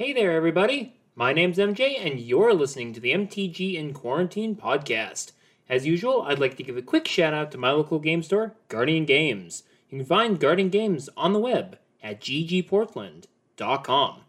Hey 0.00 0.14
there, 0.14 0.32
everybody. 0.32 0.94
My 1.14 1.34
name's 1.34 1.58
MJ, 1.58 2.02
and 2.02 2.18
you're 2.18 2.54
listening 2.54 2.94
to 2.94 3.00
the 3.00 3.12
MTG 3.12 3.74
in 3.74 3.92
Quarantine 3.92 4.56
podcast. 4.56 5.32
As 5.68 5.86
usual, 5.86 6.22
I'd 6.22 6.38
like 6.38 6.56
to 6.56 6.62
give 6.62 6.78
a 6.78 6.80
quick 6.80 7.06
shout 7.06 7.34
out 7.34 7.52
to 7.52 7.58
my 7.58 7.70
local 7.72 7.98
game 7.98 8.22
store, 8.22 8.54
Guardian 8.68 9.04
Games. 9.04 9.62
You 9.90 9.98
can 9.98 10.06
find 10.06 10.40
Guardian 10.40 10.70
Games 10.70 11.10
on 11.18 11.34
the 11.34 11.38
web 11.38 11.76
at 12.02 12.22
ggportland.com. 12.22 14.20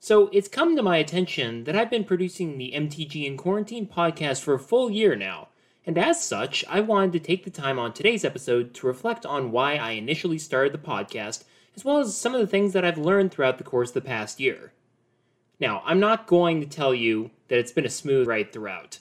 So, 0.00 0.28
it's 0.32 0.48
come 0.48 0.74
to 0.74 0.82
my 0.82 0.96
attention 0.96 1.62
that 1.62 1.76
I've 1.76 1.88
been 1.88 2.02
producing 2.02 2.58
the 2.58 2.72
MTG 2.74 3.26
in 3.26 3.36
Quarantine 3.36 3.86
podcast 3.86 4.42
for 4.42 4.54
a 4.54 4.58
full 4.58 4.90
year 4.90 5.14
now, 5.14 5.46
and 5.86 5.96
as 5.96 6.24
such, 6.24 6.64
I 6.68 6.80
wanted 6.80 7.12
to 7.12 7.20
take 7.20 7.44
the 7.44 7.50
time 7.50 7.78
on 7.78 7.92
today's 7.92 8.24
episode 8.24 8.74
to 8.74 8.88
reflect 8.88 9.24
on 9.24 9.52
why 9.52 9.76
I 9.76 9.92
initially 9.92 10.38
started 10.38 10.72
the 10.72 10.78
podcast, 10.78 11.44
as 11.80 11.84
well 11.86 11.98
as 11.98 12.14
some 12.14 12.34
of 12.34 12.42
the 12.42 12.46
things 12.46 12.74
that 12.74 12.84
I've 12.84 12.98
learned 12.98 13.32
throughout 13.32 13.56
the 13.56 13.64
course 13.64 13.88
of 13.88 13.94
the 13.94 14.00
past 14.02 14.38
year. 14.38 14.74
Now, 15.58 15.82
I'm 15.86 15.98
not 15.98 16.26
going 16.26 16.60
to 16.60 16.66
tell 16.66 16.94
you 16.94 17.30
that 17.48 17.58
it's 17.58 17.72
been 17.72 17.86
a 17.86 17.90
smooth 17.90 18.26
ride 18.28 18.52
throughout. 18.52 18.98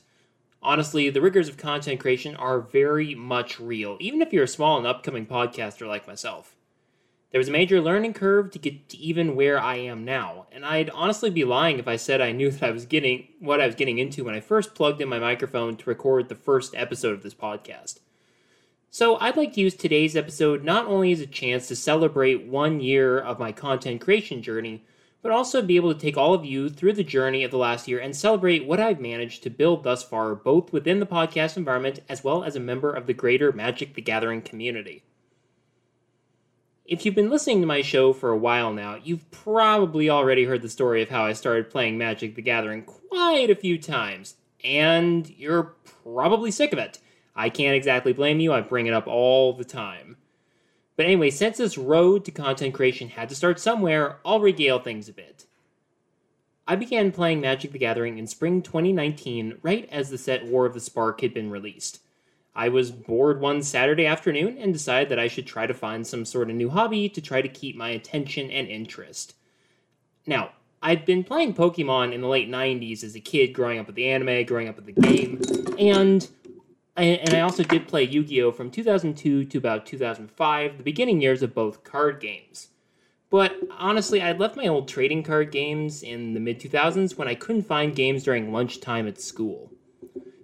Honestly, 0.63 1.09
the 1.09 1.20
rigors 1.20 1.49
of 1.49 1.57
content 1.57 1.99
creation 1.99 2.38
are 2.38 2.62
very 2.62 3.16
much 3.16 3.59
real, 3.59 3.98
even 3.99 4.21
if 4.21 4.31
you're 4.31 4.45
a 4.45 4.48
small 4.48 4.77
and 4.77 4.88
upcoming 4.88 5.26
podcaster 5.26 5.90
like 5.90 6.07
myself. 6.07 6.55
There 7.31 7.40
was 7.40 7.49
a 7.49 7.52
major 7.52 7.81
learning 7.81 8.13
curve 8.13 8.49
to 8.52 8.59
get 8.59 8.88
to 8.90 8.98
even 8.98 9.35
where 9.35 9.59
I 9.59 9.76
am 9.76 10.05
now, 10.05 10.48
and 10.49 10.66
I'd 10.66 10.90
honestly 10.91 11.30
be 11.30 11.43
lying 11.43 11.80
if 11.80 11.88
I 11.88 11.98
said 11.98 12.21
I 12.21 12.32
knew 12.32 12.49
that 12.52 12.63
I 12.63 12.71
was 12.71 12.85
getting 12.85 13.27
what 13.40 13.59
I 13.59 13.66
was 13.66 13.76
getting 13.76 13.98
into 13.98 14.23
when 14.23 14.35
I 14.35 14.40
first 14.40 14.73
plugged 14.73 15.02
in 15.02 15.09
my 15.09 15.20
microphone 15.20 15.76
to 15.76 15.90
record 15.90 16.30
the 16.30 16.35
first 16.35 16.73
episode 16.76 17.13
of 17.13 17.23
this 17.23 17.35
podcast. 17.35 17.99
So, 18.91 19.17
I'd 19.20 19.38
like 19.38 19.53
to 19.53 19.61
use 19.61 19.75
today's 19.75 20.16
episode 20.16 20.63
not 20.63 20.88
only 20.88 21.11
as 21.11 21.20
a 21.20 21.27
chance 21.27 21.67
to 21.67 21.75
celebrate 21.75 22.48
one 22.48 22.79
year 22.79 23.20
of 23.20 23.38
my 23.38 23.52
content 23.52 24.02
creation 24.02 24.41
journey, 24.41 24.84
but 25.21 25.31
also 25.31 25.62
be 25.62 25.75
able 25.75 25.93
to 25.93 25.99
take 25.99 26.17
all 26.17 26.34
of 26.34 26.43
you 26.43 26.70
through 26.70 26.93
the 26.93 27.03
journey 27.03 27.43
of 27.43 27.52
the 27.52 27.57
last 27.57 27.87
year 27.87 27.99
and 27.99 28.15
celebrate 28.15 28.65
what 28.65 28.79
I've 28.79 28.99
managed 28.99 29.43
to 29.43 29.51
build 29.51 29.84
thus 29.84 30.01
far, 30.01 30.34
both 30.34 30.73
within 30.73 30.99
the 30.99 31.05
podcast 31.05 31.55
environment 31.55 31.99
as 32.09 32.23
well 32.23 32.43
as 32.43 32.55
a 32.55 32.59
member 32.59 32.91
of 32.91 33.05
the 33.05 33.13
greater 33.13 33.51
Magic 33.51 33.93
the 33.93 34.01
Gathering 34.01 34.41
community. 34.41 35.03
If 36.84 37.05
you've 37.05 37.13
been 37.13 37.29
listening 37.29 37.62
to 37.62 37.68
my 37.68 37.84
show 37.84 38.12
for 38.12 38.31
a 38.31 38.37
while 38.37 38.74
now, 38.74 38.96
you've 38.96 39.29
probably 39.29 40.09
already 40.09 40.46
heard 40.46 40.63
the 40.63 40.70
story 40.70 41.03
of 41.03 41.09
how 41.09 41.26
I 41.26 41.34
started 41.34 41.70
playing 41.70 41.99
Magic 41.99 42.34
the 42.34 42.41
Gathering 42.41 42.81
quite 42.81 43.51
a 43.51 43.55
few 43.55 43.77
times, 43.77 44.34
and 44.63 45.29
you're 45.29 45.76
probably 46.03 46.49
sick 46.49 46.74
of 46.74 46.79
it. 46.79 46.98
I 47.35 47.49
can't 47.49 47.76
exactly 47.76 48.13
blame 48.13 48.40
you, 48.40 48.54
I 48.54 48.62
bring 48.62 48.88
it 48.88 48.94
up 48.94 49.08
all 49.08 49.54
the 49.54 49.63
time. 49.63 50.18
But 50.96 51.05
anyway, 51.05 51.30
since 51.30 51.58
this 51.58 51.77
road 51.77 52.26
to 52.26 52.32
content 52.32 52.74
creation 52.74 53.08
had 53.08 53.30
to 53.30 53.36
start 53.36 53.60
somewhere, 53.60 54.18
I'll 54.26 54.41
regale 54.41 54.80
things 54.80 55.08
a 55.08 55.13
bit. 55.13 55.46
I 56.68 56.76
began 56.76 57.12
playing 57.12 57.41
Magic 57.41 57.71
the 57.71 57.80
Gathering 57.80 58.18
in 58.18 58.27
spring 58.27 58.62
2019, 58.62 59.60
right 59.62 59.88
as 59.91 60.10
the 60.10 60.18
set 60.18 60.46
War 60.46 60.66
of 60.66 60.74
the 60.74 60.80
Spark 60.80 61.21
had 61.21 61.34
been 61.34 61.49
released. 61.49 62.02
I 62.54 62.70
was 62.70 62.91
bored 62.91 63.40
one 63.40 63.64
Saturday 63.64 64.06
afternoon 64.06 64.58
and 64.58 64.74
decided 64.74 65.09
that 65.09 65.19
I 65.19 65.30
should 65.30 65.47
try 65.47 65.66
to 65.66 65.74
find 65.74 66.06
some 66.06 66.25
sort 66.25 66.50
of 66.50 66.56
new 66.58 66.69
hobby 66.69 67.08
to 67.09 67.22
try 67.22 67.41
to 67.41 67.47
keep 67.47 67.75
my 67.75 67.90
attention 67.90 68.52
and 68.52 68.68
interest. 68.68 69.36
Now, 70.28 70.52
I'd 70.81 71.06
been 71.06 71.24
playing 71.24 71.53
Pokemon 71.53 72.14
in 72.14 72.22
the 72.22 72.28
late 72.28 72.50
90s 72.50 73.03
as 73.03 73.16
a 73.16 73.19
kid, 73.19 73.53
growing 73.53 73.80
up 73.80 73.88
with 73.88 73.96
the 73.96 74.09
anime, 74.09 74.46
growing 74.46 74.68
up 74.68 74.75
with 74.75 74.86
the 74.86 74.91
game, 74.91 75.41
and 75.80 76.28
and 76.95 77.34
I 77.34 77.41
also 77.41 77.63
did 77.63 77.88
play 77.88 78.03
Yu 78.03 78.23
Gi 78.23 78.41
Oh! 78.44 78.51
from 78.51 78.72
2002 78.72 79.45
to 79.45 79.57
about 79.57 79.85
2005, 79.85 80.78
the 80.78 80.84
beginning 80.84 81.22
years 81.22 81.41
of 81.41 81.53
both 81.53 81.84
card 81.84 82.19
games. 82.19 82.69
But 83.29 83.56
honestly, 83.78 84.22
I 84.22 84.31
left 84.31 84.57
my 84.57 84.68
old 84.68 84.88
trading 84.88 85.23
card 85.23 85.51
games 85.51 86.01
in 86.01 86.34
the 86.34 86.40
mid 86.40 86.59
2000s 86.59 87.18
when 87.18 87.28
I 87.28 87.35
couldn't 87.35 87.63
find 87.68 87.96
games 87.96 88.23
during 88.23 88.51
lunchtime 88.51 89.07
at 89.07 89.22
school. 89.22 89.72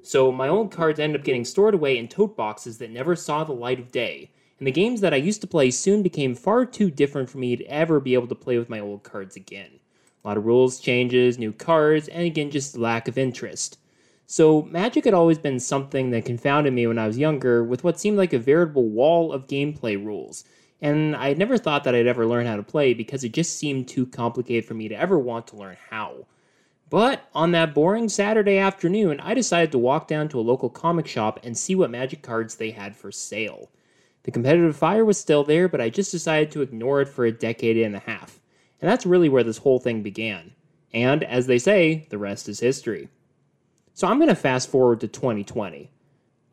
So 0.03 0.31
my 0.31 0.47
old 0.47 0.71
cards 0.71 0.99
ended 0.99 1.19
up 1.19 1.25
getting 1.25 1.45
stored 1.45 1.73
away 1.73 1.97
in 1.97 2.07
tote 2.07 2.37
boxes 2.37 2.77
that 2.77 2.91
never 2.91 3.15
saw 3.15 3.43
the 3.43 3.53
light 3.53 3.79
of 3.79 3.91
day, 3.91 4.29
and 4.59 4.67
the 4.67 4.71
games 4.71 5.01
that 5.01 5.15
I 5.15 5.17
used 5.17 5.41
to 5.41 5.47
play 5.47 5.71
soon 5.71 6.03
became 6.03 6.35
far 6.35 6.63
too 6.63 6.91
different 6.91 7.27
for 7.29 7.39
me 7.39 7.55
to 7.55 7.65
ever 7.65 7.99
be 7.99 8.13
able 8.13 8.27
to 8.27 8.35
play 8.35 8.59
with 8.59 8.69
my 8.69 8.79
old 8.79 9.01
cards 9.01 9.35
again. 9.35 9.79
A 10.23 10.27
lot 10.27 10.37
of 10.37 10.45
rules 10.45 10.79
changes, 10.79 11.39
new 11.39 11.51
cards, 11.51 12.07
and 12.07 12.23
again, 12.23 12.51
just 12.51 12.77
lack 12.77 13.07
of 13.07 13.17
interest. 13.17 13.79
So, 14.27 14.63
Magic 14.63 15.05
had 15.05 15.13
always 15.13 15.37
been 15.37 15.59
something 15.59 16.09
that 16.09 16.25
confounded 16.25 16.73
me 16.73 16.87
when 16.87 16.97
I 16.97 17.05
was 17.05 17.17
younger 17.17 17.63
with 17.63 17.83
what 17.83 17.99
seemed 17.99 18.17
like 18.17 18.33
a 18.33 18.39
veritable 18.39 18.89
wall 18.89 19.31
of 19.31 19.47
gameplay 19.47 20.03
rules. 20.03 20.43
And 20.81 21.15
I 21.15 21.29
had 21.29 21.37
never 21.37 21.57
thought 21.57 21.83
that 21.83 21.95
I'd 21.95 22.07
ever 22.07 22.25
learn 22.25 22.45
how 22.45 22.55
to 22.55 22.63
play 22.63 22.93
because 22.93 23.23
it 23.23 23.33
just 23.33 23.57
seemed 23.57 23.87
too 23.87 24.05
complicated 24.05 24.65
for 24.65 24.73
me 24.73 24.87
to 24.87 24.95
ever 24.95 25.17
want 25.17 25.47
to 25.47 25.55
learn 25.55 25.77
how. 25.89 26.25
But 26.89 27.27
on 27.33 27.51
that 27.51 27.73
boring 27.73 28.09
Saturday 28.09 28.57
afternoon, 28.57 29.19
I 29.19 29.33
decided 29.33 29.71
to 29.71 29.77
walk 29.77 30.07
down 30.07 30.27
to 30.29 30.39
a 30.39 30.41
local 30.41 30.69
comic 30.69 31.07
shop 31.07 31.39
and 31.43 31.57
see 31.57 31.75
what 31.75 31.89
magic 31.89 32.21
cards 32.21 32.55
they 32.55 32.71
had 32.71 32.95
for 32.95 33.11
sale. 33.11 33.69
The 34.23 34.31
competitive 34.31 34.75
fire 34.75 35.05
was 35.05 35.19
still 35.19 35.43
there, 35.43 35.67
but 35.67 35.81
I 35.81 35.89
just 35.89 36.11
decided 36.11 36.51
to 36.51 36.61
ignore 36.61 37.01
it 37.01 37.09
for 37.09 37.25
a 37.25 37.31
decade 37.31 37.77
and 37.77 37.95
a 37.95 37.99
half. 37.99 38.39
And 38.81 38.89
that's 38.89 39.05
really 39.05 39.29
where 39.29 39.43
this 39.43 39.59
whole 39.59 39.79
thing 39.79 40.01
began. 40.01 40.51
And 40.93 41.23
as 41.23 41.47
they 41.47 41.59
say, 41.59 42.07
the 42.09 42.17
rest 42.17 42.49
is 42.49 42.59
history. 42.59 43.09
So 43.97 44.09
I'm 44.09 44.17
going 44.17 44.27
to 44.27 44.35
fast 44.35 44.69
forward 44.69 44.99
to 44.99 45.07
2020. 45.07 45.89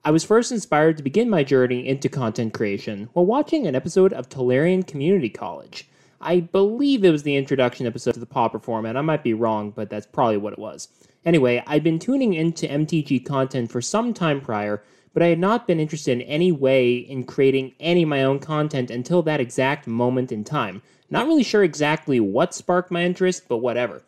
I 0.04 0.12
was 0.12 0.22
first 0.22 0.52
inspired 0.52 0.96
to 0.96 1.02
begin 1.02 1.28
my 1.28 1.42
journey 1.42 1.88
into 1.88 2.08
content 2.08 2.54
creation 2.54 3.08
while 3.14 3.26
watching 3.26 3.66
an 3.66 3.74
episode 3.74 4.12
of 4.12 4.28
Tolarian 4.28 4.86
Community 4.86 5.28
College. 5.28 5.88
I 6.20 6.38
believe 6.38 7.04
it 7.04 7.10
was 7.10 7.24
the 7.24 7.34
introduction 7.34 7.84
episode 7.84 8.14
to 8.14 8.20
the 8.20 8.26
Pauper 8.26 8.60
format. 8.60 8.96
I 8.96 9.00
might 9.00 9.24
be 9.24 9.34
wrong, 9.34 9.72
but 9.72 9.90
that's 9.90 10.06
probably 10.06 10.36
what 10.36 10.52
it 10.52 10.58
was. 10.60 10.86
Anyway, 11.24 11.60
I'd 11.66 11.82
been 11.82 11.98
tuning 11.98 12.32
into 12.32 12.68
MTG 12.68 13.26
content 13.26 13.72
for 13.72 13.80
some 13.80 14.14
time 14.14 14.40
prior, 14.40 14.80
but 15.12 15.24
I 15.24 15.26
had 15.26 15.40
not 15.40 15.66
been 15.66 15.80
interested 15.80 16.12
in 16.12 16.22
any 16.22 16.52
way 16.52 16.94
in 16.94 17.24
creating 17.24 17.74
any 17.80 18.04
of 18.04 18.08
my 18.08 18.22
own 18.22 18.38
content 18.38 18.88
until 18.88 19.20
that 19.22 19.40
exact 19.40 19.88
moment 19.88 20.30
in 20.30 20.44
time. 20.44 20.80
Not 21.10 21.26
really 21.26 21.42
sure 21.42 21.64
exactly 21.64 22.20
what 22.20 22.54
sparked 22.54 22.92
my 22.92 23.02
interest, 23.02 23.48
but 23.48 23.56
whatever. 23.56 24.04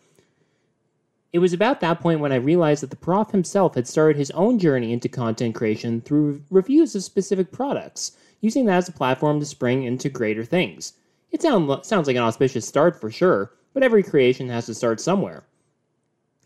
It 1.34 1.40
was 1.40 1.52
about 1.52 1.80
that 1.80 1.98
point 1.98 2.20
when 2.20 2.30
I 2.30 2.36
realized 2.36 2.80
that 2.84 2.90
the 2.90 2.96
prof 2.96 3.32
himself 3.32 3.74
had 3.74 3.88
started 3.88 4.16
his 4.16 4.30
own 4.30 4.56
journey 4.56 4.92
into 4.92 5.08
content 5.08 5.56
creation 5.56 6.00
through 6.00 6.42
reviews 6.48 6.94
of 6.94 7.02
specific 7.02 7.50
products, 7.50 8.12
using 8.40 8.66
that 8.66 8.76
as 8.76 8.88
a 8.88 8.92
platform 8.92 9.40
to 9.40 9.44
spring 9.44 9.82
into 9.82 10.08
greater 10.08 10.44
things. 10.44 10.92
It 11.32 11.42
sound, 11.42 11.84
sounds 11.84 12.06
like 12.06 12.14
an 12.14 12.22
auspicious 12.22 12.68
start 12.68 13.00
for 13.00 13.10
sure, 13.10 13.50
but 13.72 13.82
every 13.82 14.04
creation 14.04 14.48
has 14.50 14.66
to 14.66 14.74
start 14.74 15.00
somewhere. 15.00 15.42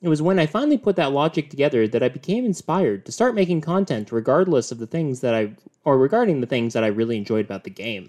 It 0.01 0.09
was 0.09 0.23
when 0.23 0.39
I 0.39 0.47
finally 0.47 0.79
put 0.79 0.97
that 0.97 1.13
logic 1.13 1.51
together 1.51 1.87
that 1.87 2.03
I 2.03 2.09
became 2.09 2.47
inspired 2.47 3.05
to 3.05 3.13
start 3.13 3.35
making 3.35 3.61
content 3.61 4.11
regardless 4.11 4.73
of 4.73 4.79
the 4.79 4.87
things 4.87 5.21
that 5.21 5.35
I 5.35 5.51
or 5.85 5.99
regarding 5.99 6.41
the 6.41 6.47
things 6.47 6.73
that 6.73 6.83
I 6.83 6.87
really 6.87 7.19
enjoyed 7.19 7.45
about 7.45 7.65
the 7.65 7.71
game. 7.71 8.09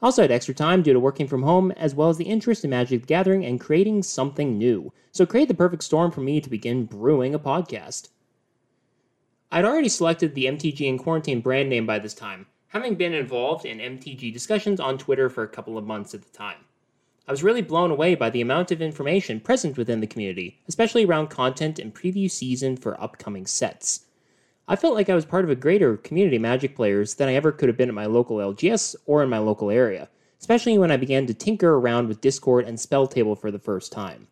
Also 0.00 0.22
had 0.22 0.30
extra 0.30 0.54
time 0.54 0.82
due 0.82 0.92
to 0.92 1.00
working 1.00 1.26
from 1.26 1.42
home, 1.42 1.72
as 1.72 1.94
well 1.94 2.08
as 2.08 2.16
the 2.16 2.24
interest 2.24 2.62
in 2.62 2.70
Magic 2.70 3.00
the 3.00 3.06
Gathering 3.06 3.44
and 3.44 3.60
creating 3.60 4.02
something 4.04 4.56
new. 4.56 4.92
So 5.10 5.24
it 5.24 5.28
created 5.28 5.48
the 5.48 5.54
perfect 5.54 5.82
storm 5.82 6.12
for 6.12 6.20
me 6.20 6.40
to 6.40 6.48
begin 6.48 6.84
brewing 6.84 7.34
a 7.34 7.38
podcast. 7.38 8.08
I'd 9.50 9.64
already 9.64 9.88
selected 9.88 10.34
the 10.34 10.44
MTG 10.44 10.82
in 10.82 10.98
Quarantine 10.98 11.40
brand 11.40 11.68
name 11.68 11.86
by 11.86 11.98
this 11.98 12.14
time, 12.14 12.46
having 12.68 12.94
been 12.94 13.14
involved 13.14 13.64
in 13.64 13.78
MTG 13.78 14.32
discussions 14.32 14.78
on 14.78 14.98
Twitter 14.98 15.28
for 15.28 15.42
a 15.42 15.48
couple 15.48 15.76
of 15.76 15.86
months 15.86 16.14
at 16.14 16.22
the 16.22 16.36
time. 16.36 16.58
I 17.26 17.30
was 17.30 17.42
really 17.42 17.62
blown 17.62 17.90
away 17.90 18.14
by 18.14 18.30
the 18.30 18.40
amount 18.40 18.70
of 18.70 18.80
information 18.80 19.40
present 19.40 19.76
within 19.76 20.00
the 20.00 20.06
community, 20.06 20.60
especially 20.68 21.04
around 21.04 21.28
content 21.28 21.78
and 21.78 21.94
preview 21.94 22.30
season 22.30 22.76
for 22.76 23.00
upcoming 23.00 23.46
sets. 23.46 24.06
I 24.70 24.76
felt 24.76 24.94
like 24.94 25.08
I 25.08 25.14
was 25.14 25.24
part 25.24 25.44
of 25.44 25.50
a 25.50 25.56
greater 25.56 25.96
community 25.96 26.36
of 26.36 26.42
Magic 26.42 26.76
players 26.76 27.14
than 27.14 27.26
I 27.26 27.34
ever 27.34 27.52
could 27.52 27.70
have 27.70 27.78
been 27.78 27.88
at 27.88 27.94
my 27.94 28.04
local 28.04 28.36
LGS 28.36 28.96
or 29.06 29.22
in 29.22 29.30
my 29.30 29.38
local 29.38 29.70
area, 29.70 30.10
especially 30.38 30.76
when 30.76 30.90
I 30.90 30.98
began 30.98 31.26
to 31.26 31.32
tinker 31.32 31.76
around 31.76 32.06
with 32.06 32.20
Discord 32.20 32.66
and 32.66 32.78
Spell 32.78 33.06
Table 33.06 33.34
for 33.34 33.50
the 33.50 33.58
first 33.58 33.92
time. 33.92 34.28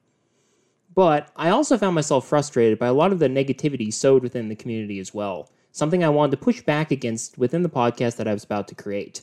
But 0.94 1.30
I 1.36 1.48
also 1.48 1.78
found 1.78 1.94
myself 1.94 2.28
frustrated 2.28 2.78
by 2.78 2.88
a 2.88 2.92
lot 2.92 3.12
of 3.12 3.18
the 3.18 3.28
negativity 3.28 3.90
sowed 3.90 4.22
within 4.22 4.50
the 4.50 4.54
community 4.54 4.98
as 4.98 5.14
well, 5.14 5.50
something 5.72 6.04
I 6.04 6.10
wanted 6.10 6.32
to 6.32 6.44
push 6.44 6.60
back 6.60 6.90
against 6.90 7.38
within 7.38 7.62
the 7.62 7.70
podcast 7.70 8.16
that 8.16 8.28
I 8.28 8.34
was 8.34 8.44
about 8.44 8.68
to 8.68 8.74
create. 8.74 9.22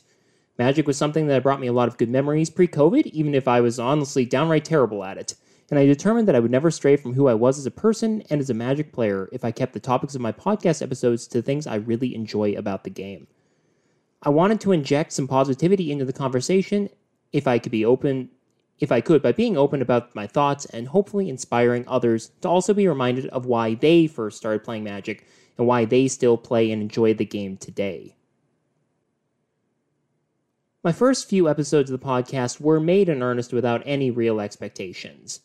Magic 0.58 0.84
was 0.84 0.96
something 0.96 1.28
that 1.28 1.44
brought 1.44 1.60
me 1.60 1.68
a 1.68 1.72
lot 1.72 1.86
of 1.86 1.96
good 1.96 2.10
memories 2.10 2.50
pre 2.50 2.66
COVID, 2.66 3.06
even 3.06 3.36
if 3.36 3.46
I 3.46 3.60
was 3.60 3.78
honestly 3.78 4.24
downright 4.24 4.64
terrible 4.64 5.04
at 5.04 5.18
it 5.18 5.34
and 5.70 5.78
I 5.78 5.86
determined 5.86 6.28
that 6.28 6.36
I 6.36 6.40
would 6.40 6.50
never 6.50 6.70
stray 6.70 6.96
from 6.96 7.14
who 7.14 7.26
I 7.26 7.34
was 7.34 7.58
as 7.58 7.66
a 7.66 7.70
person 7.70 8.22
and 8.30 8.40
as 8.40 8.50
a 8.50 8.54
Magic 8.54 8.92
player 8.92 9.28
if 9.32 9.44
I 9.44 9.50
kept 9.50 9.72
the 9.72 9.80
topics 9.80 10.14
of 10.14 10.20
my 10.20 10.32
podcast 10.32 10.82
episodes 10.82 11.26
to 11.28 11.40
things 11.40 11.66
I 11.66 11.76
really 11.76 12.14
enjoy 12.14 12.52
about 12.52 12.84
the 12.84 12.90
game. 12.90 13.26
I 14.22 14.30
wanted 14.30 14.60
to 14.60 14.72
inject 14.72 15.12
some 15.12 15.28
positivity 15.28 15.90
into 15.90 16.04
the 16.04 16.12
conversation 16.12 16.90
if 17.32 17.46
I 17.46 17.58
could 17.58 17.72
be 17.72 17.84
open 17.84 18.30
if 18.80 18.90
I 18.90 19.00
could 19.00 19.22
by 19.22 19.32
being 19.32 19.56
open 19.56 19.80
about 19.80 20.14
my 20.14 20.26
thoughts 20.26 20.64
and 20.66 20.88
hopefully 20.88 21.28
inspiring 21.28 21.84
others 21.86 22.32
to 22.40 22.48
also 22.48 22.74
be 22.74 22.88
reminded 22.88 23.26
of 23.26 23.46
why 23.46 23.74
they 23.74 24.06
first 24.06 24.36
started 24.36 24.64
playing 24.64 24.84
Magic 24.84 25.26
and 25.56 25.66
why 25.66 25.84
they 25.84 26.08
still 26.08 26.36
play 26.36 26.70
and 26.72 26.82
enjoy 26.82 27.14
the 27.14 27.24
game 27.24 27.56
today. 27.56 28.16
My 30.82 30.92
first 30.92 31.28
few 31.28 31.48
episodes 31.48 31.90
of 31.90 31.98
the 31.98 32.06
podcast 32.06 32.60
were 32.60 32.80
made 32.80 33.08
in 33.08 33.22
earnest 33.22 33.52
without 33.52 33.82
any 33.86 34.10
real 34.10 34.40
expectations. 34.40 35.40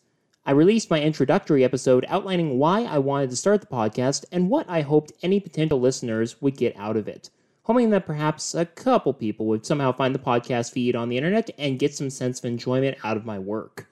I 0.46 0.52
released 0.52 0.90
my 0.90 1.02
introductory 1.02 1.62
episode 1.62 2.06
outlining 2.08 2.58
why 2.58 2.84
I 2.84 2.96
wanted 2.96 3.28
to 3.28 3.36
start 3.36 3.60
the 3.60 3.66
podcast 3.66 4.24
and 4.32 4.48
what 4.48 4.68
I 4.70 4.80
hoped 4.80 5.12
any 5.22 5.38
potential 5.38 5.78
listeners 5.78 6.40
would 6.40 6.56
get 6.56 6.74
out 6.78 6.96
of 6.96 7.06
it, 7.06 7.28
hoping 7.64 7.90
that 7.90 8.06
perhaps 8.06 8.54
a 8.54 8.64
couple 8.64 9.12
people 9.12 9.44
would 9.46 9.66
somehow 9.66 9.92
find 9.92 10.14
the 10.14 10.18
podcast 10.18 10.72
feed 10.72 10.96
on 10.96 11.10
the 11.10 11.18
internet 11.18 11.50
and 11.58 11.78
get 11.78 11.94
some 11.94 12.08
sense 12.08 12.38
of 12.38 12.46
enjoyment 12.46 12.96
out 13.04 13.18
of 13.18 13.26
my 13.26 13.38
work. 13.38 13.90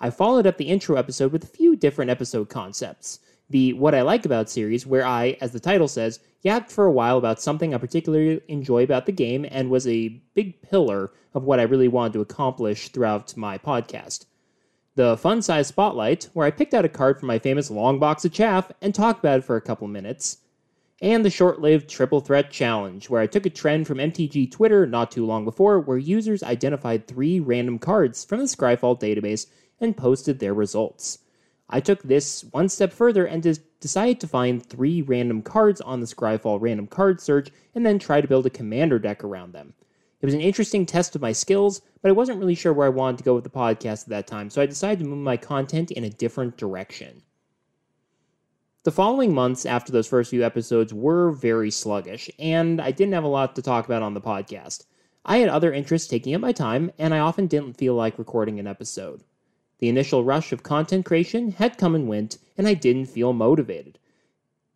I 0.00 0.08
followed 0.08 0.46
up 0.46 0.56
the 0.56 0.68
intro 0.70 0.96
episode 0.96 1.30
with 1.30 1.44
a 1.44 1.48
few 1.48 1.76
different 1.76 2.10
episode 2.10 2.48
concepts. 2.48 3.20
The 3.50 3.74
What 3.74 3.94
I 3.94 4.00
Like 4.00 4.24
About 4.24 4.48
series, 4.48 4.86
where 4.86 5.04
I, 5.04 5.36
as 5.42 5.52
the 5.52 5.60
title 5.60 5.88
says, 5.88 6.20
yapped 6.40 6.70
for 6.70 6.86
a 6.86 6.92
while 6.92 7.18
about 7.18 7.42
something 7.42 7.74
I 7.74 7.78
particularly 7.78 8.40
enjoy 8.48 8.82
about 8.82 9.04
the 9.04 9.12
game 9.12 9.44
and 9.50 9.68
was 9.68 9.86
a 9.86 10.20
big 10.34 10.62
pillar 10.62 11.12
of 11.34 11.44
what 11.44 11.60
I 11.60 11.64
really 11.64 11.88
wanted 11.88 12.14
to 12.14 12.22
accomplish 12.22 12.88
throughout 12.88 13.36
my 13.36 13.58
podcast 13.58 14.24
the 15.00 15.16
fun 15.16 15.40
size 15.40 15.66
spotlight, 15.66 16.28
where 16.34 16.46
I 16.46 16.50
picked 16.50 16.74
out 16.74 16.84
a 16.84 16.88
card 16.88 17.18
from 17.18 17.28
my 17.28 17.38
famous 17.38 17.70
long 17.70 17.98
box 17.98 18.26
of 18.26 18.34
chaff 18.34 18.70
and 18.82 18.94
talked 18.94 19.20
about 19.20 19.38
it 19.38 19.44
for 19.44 19.56
a 19.56 19.62
couple 19.62 19.88
minutes, 19.88 20.42
and 21.00 21.24
the 21.24 21.30
short 21.30 21.58
lived 21.58 21.88
Triple 21.88 22.20
Threat 22.20 22.50
Challenge, 22.50 23.08
where 23.08 23.22
I 23.22 23.26
took 23.26 23.46
a 23.46 23.50
trend 23.50 23.86
from 23.86 23.96
MTG 23.96 24.50
Twitter 24.50 24.86
not 24.86 25.10
too 25.10 25.24
long 25.24 25.46
before, 25.46 25.80
where 25.80 25.96
users 25.96 26.42
identified 26.42 27.06
three 27.06 27.40
random 27.40 27.78
cards 27.78 28.26
from 28.26 28.40
the 28.40 28.44
Scryfall 28.44 29.00
database 29.00 29.46
and 29.80 29.96
posted 29.96 30.38
their 30.38 30.52
results. 30.52 31.20
I 31.70 31.80
took 31.80 32.02
this 32.02 32.44
one 32.50 32.68
step 32.68 32.92
further 32.92 33.24
and 33.24 33.58
decided 33.80 34.20
to 34.20 34.28
find 34.28 34.62
three 34.62 35.00
random 35.00 35.40
cards 35.40 35.80
on 35.80 36.00
the 36.00 36.06
Scryfall 36.06 36.60
random 36.60 36.86
card 36.86 37.22
search 37.22 37.48
and 37.74 37.86
then 37.86 37.98
try 37.98 38.20
to 38.20 38.28
build 38.28 38.44
a 38.44 38.50
commander 38.50 38.98
deck 38.98 39.24
around 39.24 39.54
them. 39.54 39.72
It 40.20 40.26
was 40.26 40.34
an 40.34 40.42
interesting 40.42 40.84
test 40.84 41.16
of 41.16 41.22
my 41.22 41.32
skills, 41.32 41.80
but 42.02 42.10
I 42.10 42.12
wasn't 42.12 42.38
really 42.38 42.54
sure 42.54 42.74
where 42.74 42.86
I 42.86 42.90
wanted 42.90 43.18
to 43.18 43.24
go 43.24 43.34
with 43.34 43.44
the 43.44 43.50
podcast 43.50 44.02
at 44.02 44.08
that 44.10 44.26
time, 44.26 44.50
so 44.50 44.60
I 44.60 44.66
decided 44.66 44.98
to 44.98 45.08
move 45.08 45.18
my 45.18 45.38
content 45.38 45.90
in 45.90 46.04
a 46.04 46.10
different 46.10 46.58
direction. 46.58 47.22
The 48.82 48.90
following 48.90 49.34
months 49.34 49.64
after 49.64 49.92
those 49.92 50.06
first 50.06 50.28
few 50.28 50.44
episodes 50.44 50.92
were 50.92 51.30
very 51.32 51.70
sluggish, 51.70 52.30
and 52.38 52.80
I 52.82 52.90
didn't 52.90 53.14
have 53.14 53.24
a 53.24 53.28
lot 53.28 53.56
to 53.56 53.62
talk 53.62 53.86
about 53.86 54.02
on 54.02 54.12
the 54.12 54.20
podcast. 54.20 54.84
I 55.24 55.38
had 55.38 55.48
other 55.48 55.72
interests 55.72 56.08
taking 56.08 56.34
up 56.34 56.42
my 56.42 56.52
time, 56.52 56.90
and 56.98 57.14
I 57.14 57.18
often 57.18 57.46
didn't 57.46 57.78
feel 57.78 57.94
like 57.94 58.18
recording 58.18 58.58
an 58.58 58.66
episode. 58.66 59.22
The 59.78 59.88
initial 59.88 60.24
rush 60.24 60.52
of 60.52 60.62
content 60.62 61.06
creation 61.06 61.52
had 61.52 61.78
come 61.78 61.94
and 61.94 62.08
went, 62.08 62.36
and 62.58 62.68
I 62.68 62.74
didn't 62.74 63.06
feel 63.06 63.32
motivated. 63.32 63.98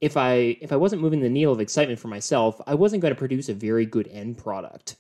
If 0.01 0.17
I 0.17 0.57
if 0.63 0.73
I 0.73 0.77
wasn't 0.77 1.03
moving 1.03 1.21
the 1.21 1.29
needle 1.29 1.53
of 1.53 1.61
excitement 1.61 1.99
for 1.99 2.09
myself, 2.09 2.61
I 2.67 2.75
wasn't 2.75 3.03
going 3.03 3.13
to 3.13 3.19
produce 3.19 3.51
a 3.51 3.55
very 3.55 3.85
good 3.85 4.09
end 4.09 4.39
product. 4.39 4.97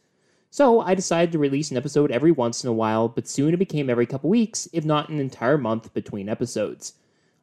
So 0.54 0.78
I 0.78 0.94
decided 0.94 1.32
to 1.32 1.40
release 1.40 1.72
an 1.72 1.76
episode 1.76 2.12
every 2.12 2.30
once 2.30 2.62
in 2.62 2.70
a 2.70 2.72
while, 2.72 3.08
but 3.08 3.26
soon 3.26 3.52
it 3.52 3.56
became 3.56 3.90
every 3.90 4.06
couple 4.06 4.30
weeks, 4.30 4.68
if 4.72 4.84
not 4.84 5.08
an 5.08 5.18
entire 5.18 5.58
month 5.58 5.92
between 5.92 6.28
episodes. 6.28 6.92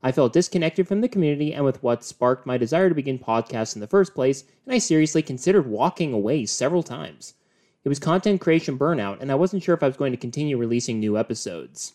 I 0.02 0.14
felt 0.14 0.32
disconnected 0.32 0.88
from 0.88 1.02
the 1.02 1.10
community 1.10 1.54
and 1.54 1.66
with 1.66 1.84
what 1.84 2.06
sparked 2.06 2.46
my 2.46 2.58
desire 2.58 2.88
to 2.88 2.96
begin 2.96 3.20
podcasts 3.20 3.76
in 3.76 3.82
the 3.82 3.88
first 3.88 4.16
place, 4.16 4.46
and 4.66 4.74
I 4.74 4.78
seriously 4.78 5.22
considered 5.22 5.68
walking 5.68 6.14
away 6.14 6.46
several 6.46 6.84
times. 6.84 7.34
It 7.84 7.90
was 7.90 8.00
content 8.00 8.40
creation 8.40 8.80
burnout, 8.80 9.20
and 9.20 9.30
I 9.30 9.36
wasn't 9.36 9.62
sure 9.62 9.76
if 9.76 9.84
I 9.84 9.88
was 9.88 9.98
going 9.98 10.14
to 10.14 10.18
continue 10.18 10.56
releasing 10.56 10.98
new 10.98 11.18
episodes. 11.18 11.92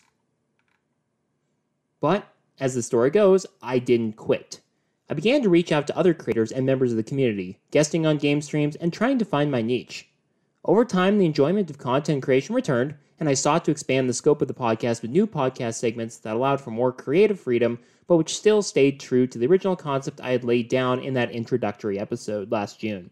But, 1.99 2.27
as 2.59 2.75
the 2.75 2.83
story 2.83 3.09
goes, 3.09 3.47
I 3.59 3.79
didn't 3.79 4.17
quit. 4.17 4.61
I 5.09 5.15
began 5.15 5.41
to 5.41 5.49
reach 5.49 5.71
out 5.71 5.87
to 5.87 5.97
other 5.97 6.13
creators 6.13 6.51
and 6.51 6.63
members 6.63 6.91
of 6.91 6.97
the 6.97 7.01
community, 7.01 7.57
guesting 7.71 8.05
on 8.05 8.17
game 8.17 8.39
streams, 8.39 8.75
and 8.75 8.93
trying 8.93 9.17
to 9.17 9.25
find 9.25 9.49
my 9.49 9.63
niche. 9.63 10.07
Over 10.67 10.83
time, 10.83 11.17
the 11.17 11.25
enjoyment 11.25 11.69
of 11.69 11.77
content 11.77 12.21
creation 12.21 12.53
returned, 12.53 12.95
and 13.21 13.29
I 13.29 13.35
sought 13.35 13.63
to 13.65 13.71
expand 13.71 14.09
the 14.09 14.13
scope 14.13 14.41
of 14.41 14.49
the 14.49 14.53
podcast 14.53 15.01
with 15.01 15.11
new 15.11 15.25
podcast 15.25 15.75
segments 15.75 16.17
that 16.17 16.35
allowed 16.35 16.59
for 16.59 16.71
more 16.71 16.91
creative 16.91 17.39
freedom, 17.39 17.79
but 18.05 18.17
which 18.17 18.35
still 18.35 18.61
stayed 18.61 18.99
true 18.99 19.27
to 19.27 19.37
the 19.37 19.47
original 19.47 19.77
concept 19.77 20.19
I 20.19 20.31
had 20.31 20.43
laid 20.43 20.67
down 20.67 20.99
in 20.99 21.13
that 21.13 21.31
introductory 21.31 21.97
episode 21.97 22.51
last 22.51 22.81
June. 22.81 23.11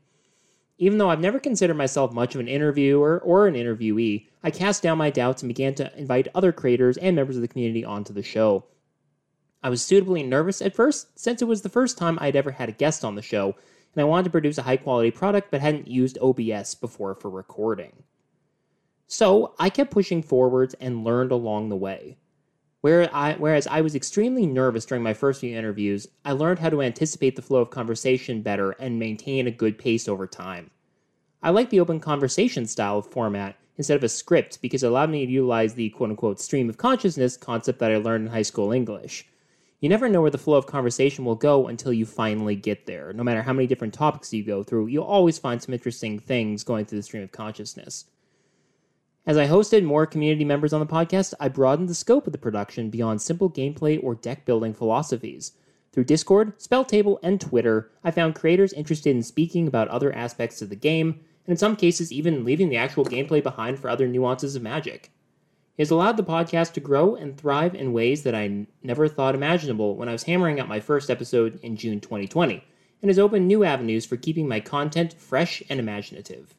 Even 0.78 0.98
though 0.98 1.10
I've 1.10 1.22
never 1.22 1.40
considered 1.40 1.78
myself 1.78 2.12
much 2.12 2.36
of 2.36 2.42
an 2.42 2.50
interviewer 2.50 3.22
or 3.24 3.48
an 3.48 3.56
interviewee, 3.56 4.28
I 4.44 4.52
cast 4.52 4.84
down 4.84 4.98
my 4.98 5.10
doubts 5.10 5.42
and 5.42 5.48
began 5.48 5.76
to 5.76 5.98
invite 5.98 6.28
other 6.36 6.52
creators 6.52 6.98
and 6.98 7.16
members 7.16 7.38
of 7.38 7.42
the 7.42 7.48
community 7.48 7.86
onto 7.86 8.12
the 8.12 8.22
show. 8.22 8.66
I 9.64 9.70
was 9.70 9.82
suitably 9.82 10.24
nervous 10.24 10.62
at 10.62 10.76
first, 10.76 11.18
since 11.18 11.42
it 11.42 11.48
was 11.48 11.62
the 11.62 11.70
first 11.70 11.98
time 11.98 12.18
I'd 12.20 12.36
ever 12.36 12.52
had 12.52 12.68
a 12.68 12.74
guest 12.74 13.06
on 13.06 13.16
the 13.16 13.22
show, 13.22 13.56
and 13.96 14.02
I 14.02 14.06
wanted 14.06 14.26
to 14.26 14.30
produce 14.30 14.58
a 14.58 14.64
high 14.64 14.78
quality 14.78 15.12
product 15.12 15.52
but 15.52 15.62
hadn't 15.62 15.88
used 15.88 16.18
OBS 16.22 16.76
before 16.76 17.16
for 17.16 17.30
recording. 17.30 18.04
So 19.08 19.54
I 19.60 19.70
kept 19.70 19.92
pushing 19.92 20.22
forwards 20.22 20.74
and 20.76 21.04
learned 21.04 21.32
along 21.32 21.70
the 21.70 21.76
way. 21.76 22.18
Where 22.82 23.10
I, 23.16 23.34
whereas 23.34 23.66
I 23.68 23.82
was 23.82 23.96
extremely 23.96 24.46
nervous 24.46 24.86
during 24.86 25.04
my 25.04 25.14
first 25.14 25.42
few 25.42 25.56
interviews, 25.58 26.08
I 26.24 26.34
learned 26.34 26.60
how 26.60 26.70
to 26.70 26.82
anticipate 26.82 27.36
the 27.36 27.42
flow 27.42 27.62
of 27.62 27.70
conversation 27.70 28.42
better 28.42 28.72
and 28.72 29.00
maintain 29.00 29.48
a 29.48 29.52
good 29.52 29.78
pace 29.78 30.08
over 30.08 30.28
time. 30.28 30.70
I 31.42 31.52
like 31.52 31.70
the 31.70 31.80
open 31.80 32.00
conversation 32.00 32.66
style 32.66 33.00
of 33.00 33.08
format 33.08 33.56
instead 33.78 33.98
of 33.98 34.04
a 34.04 34.10
script 34.10 34.62
because 34.62 34.84
it 34.84 34.88
allowed 34.88 35.10
me 35.10 35.26
to 35.26 35.32
utilize 35.32 35.74
the 35.74 35.90
quote 35.92 36.10
unquote 36.10 36.40
stream 36.40 36.70
of 36.70 36.78
consciousness 36.78 37.38
concept 37.38 37.80
that 37.80 37.92
I 37.92 37.98
learned 37.98 38.28
in 38.28 38.34
high 38.34 38.42
school 38.42 38.72
English. 38.72 39.28
You 39.82 39.90
never 39.90 40.08
know 40.08 40.22
where 40.22 40.32
the 40.32 40.38
flow 40.38 40.58
of 40.58 40.66
conversation 40.66 41.26
will 41.26 41.36
go 41.36 41.68
until 41.68 41.92
you 41.92 42.06
finally 42.06 42.56
get 42.56 42.86
there. 42.86 43.12
No 43.14 43.24
matter 43.24 43.42
how 43.42 43.54
many 43.54 43.68
different 43.68 43.94
topics 43.94 44.34
you 44.34 44.44
go 44.44 44.64
through, 44.64 44.88
you'll 44.88 45.04
always 45.04 45.38
find 45.38 45.62
some 45.62 45.74
interesting 45.74 46.18
things 46.18 46.64
going 46.64 46.86
through 46.86 47.00
the 47.00 47.04
stream 47.04 47.24
of 47.24 47.32
consciousness. 47.32 48.06
As 49.28 49.38
I 49.38 49.48
hosted 49.48 49.84
more 49.84 50.06
community 50.06 50.46
members 50.46 50.72
on 50.72 50.80
the 50.80 50.86
podcast, 50.86 51.34
I 51.40 51.50
broadened 51.50 51.90
the 51.90 51.96
scope 51.96 52.26
of 52.28 52.32
the 52.32 52.38
production 52.38 52.90
beyond 52.90 53.22
simple 53.22 53.50
gameplay 53.50 54.02
or 54.02 54.16
deck 54.16 54.46
building 54.46 54.74
philosophies. 54.74 55.54
Through 55.92 56.04
Discord, 56.06 56.60
Spelltable, 56.60 57.18
and 57.24 57.42
Twitter, 57.42 57.90
I 58.04 58.12
found 58.12 58.36
creators 58.36 58.72
interested 58.74 59.16
in 59.16 59.24
speaking 59.24 59.68
about 59.68 59.88
other 59.88 60.14
aspects 60.14 60.62
of 60.62 60.70
the 60.70 60.76
game, 60.76 61.20
and 61.46 61.54
in 61.54 61.58
some 61.58 61.76
cases, 61.76 62.12
even 62.12 62.46
leaving 62.46 62.70
the 62.70 62.78
actual 62.78 63.06
gameplay 63.06 63.42
behind 63.42 63.80
for 63.80 63.90
other 63.90 64.08
nuances 64.08 64.56
of 64.56 64.62
magic. 64.62 65.12
It 65.78 65.82
has 65.82 65.92
allowed 65.92 66.16
the 66.16 66.24
podcast 66.24 66.72
to 66.74 66.80
grow 66.80 67.16
and 67.16 67.38
thrive 67.38 67.76
in 67.76 67.92
ways 67.92 68.24
that 68.24 68.34
I 68.34 68.66
never 68.82 69.10
thought 69.10 69.36
imaginable 69.36 69.98
when 69.98 70.08
I 70.08 70.14
was 70.14 70.24
hammering 70.24 70.58
out 70.58 70.70
my 70.70 70.80
first 70.80 71.10
episode 71.10 71.60
in 71.62 71.76
June 71.76 72.00
2020, 72.00 72.64
and 73.02 73.10
has 73.10 73.20
opened 73.20 73.48
new 73.48 73.66
avenues 73.66 74.06
for 74.06 74.16
keeping 74.16 74.48
my 74.48 74.62
content 74.62 75.14
fresh 75.14 75.62
and 75.70 75.78
imaginative. 75.78 76.56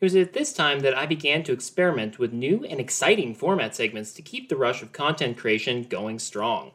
It 0.00 0.06
was 0.06 0.16
at 0.16 0.32
this 0.32 0.52
time 0.52 0.80
that 0.80 0.98
I 0.98 1.06
began 1.06 1.44
to 1.44 1.52
experiment 1.52 2.18
with 2.18 2.32
new 2.32 2.64
and 2.64 2.80
exciting 2.80 3.32
format 3.36 3.76
segments 3.76 4.12
to 4.14 4.22
keep 4.22 4.48
the 4.48 4.56
rush 4.56 4.82
of 4.82 4.90
content 4.90 5.36
creation 5.36 5.84
going 5.84 6.18
strong. 6.18 6.72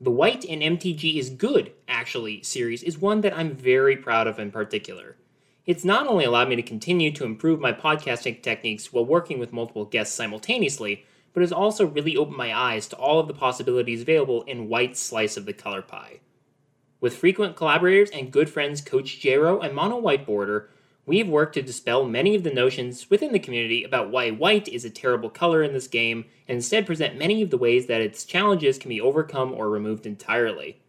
The 0.00 0.12
White 0.12 0.44
and 0.44 0.62
MTG 0.62 1.16
is 1.16 1.28
Good, 1.28 1.72
actually, 1.88 2.40
series 2.44 2.84
is 2.84 2.98
one 2.98 3.22
that 3.22 3.36
I'm 3.36 3.56
very 3.56 3.96
proud 3.96 4.28
of 4.28 4.38
in 4.38 4.52
particular. 4.52 5.16
It's 5.64 5.84
not 5.84 6.08
only 6.08 6.24
allowed 6.24 6.48
me 6.48 6.56
to 6.56 6.62
continue 6.62 7.12
to 7.12 7.24
improve 7.24 7.60
my 7.60 7.72
podcasting 7.72 8.42
techniques 8.42 8.92
while 8.92 9.04
working 9.04 9.38
with 9.38 9.52
multiple 9.52 9.84
guests 9.84 10.12
simultaneously, 10.12 11.04
but 11.32 11.40
has 11.40 11.52
also 11.52 11.86
really 11.86 12.16
opened 12.16 12.36
my 12.36 12.52
eyes 12.52 12.88
to 12.88 12.96
all 12.96 13.20
of 13.20 13.28
the 13.28 13.34
possibilities 13.34 14.02
available 14.02 14.42
in 14.42 14.68
White's 14.68 14.98
slice 14.98 15.36
of 15.36 15.46
the 15.46 15.52
color 15.52 15.80
pie. 15.80 16.18
With 17.00 17.16
frequent 17.16 17.54
collaborators 17.54 18.10
and 18.10 18.32
good 18.32 18.50
friends 18.50 18.80
Coach 18.80 19.20
Jero 19.20 19.64
and 19.64 19.72
Mono 19.72 19.98
White 19.98 20.26
Border, 20.26 20.68
we've 21.06 21.28
worked 21.28 21.54
to 21.54 21.62
dispel 21.62 22.04
many 22.04 22.34
of 22.34 22.42
the 22.42 22.52
notions 22.52 23.08
within 23.08 23.32
the 23.32 23.38
community 23.38 23.84
about 23.84 24.10
why 24.10 24.32
white 24.32 24.66
is 24.66 24.84
a 24.84 24.90
terrible 24.90 25.30
color 25.30 25.62
in 25.62 25.72
this 25.72 25.86
game 25.86 26.24
and 26.48 26.56
instead 26.56 26.86
present 26.86 27.16
many 27.16 27.40
of 27.40 27.50
the 27.50 27.58
ways 27.58 27.86
that 27.86 28.00
its 28.00 28.24
challenges 28.24 28.78
can 28.78 28.88
be 28.88 29.00
overcome 29.00 29.52
or 29.52 29.70
removed 29.70 30.06
entirely. 30.06 30.81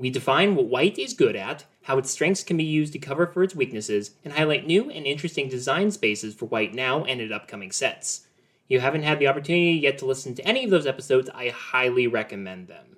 We 0.00 0.08
define 0.08 0.54
what 0.54 0.64
white 0.64 0.98
is 0.98 1.12
good 1.12 1.36
at, 1.36 1.66
how 1.82 1.98
its 1.98 2.10
strengths 2.10 2.42
can 2.42 2.56
be 2.56 2.64
used 2.64 2.94
to 2.94 2.98
cover 2.98 3.26
for 3.26 3.42
its 3.42 3.54
weaknesses, 3.54 4.12
and 4.24 4.32
highlight 4.32 4.66
new 4.66 4.88
and 4.88 5.04
interesting 5.04 5.50
design 5.50 5.90
spaces 5.90 6.34
for 6.34 6.46
white 6.46 6.72
now 6.72 7.04
and 7.04 7.20
in 7.20 7.30
upcoming 7.30 7.70
sets. 7.70 8.26
If 8.64 8.70
you 8.70 8.80
haven't 8.80 9.02
had 9.02 9.18
the 9.18 9.26
opportunity 9.26 9.72
yet 9.72 9.98
to 9.98 10.06
listen 10.06 10.34
to 10.36 10.48
any 10.48 10.64
of 10.64 10.70
those 10.70 10.86
episodes, 10.86 11.28
I 11.34 11.50
highly 11.50 12.06
recommend 12.06 12.68
them. 12.68 12.96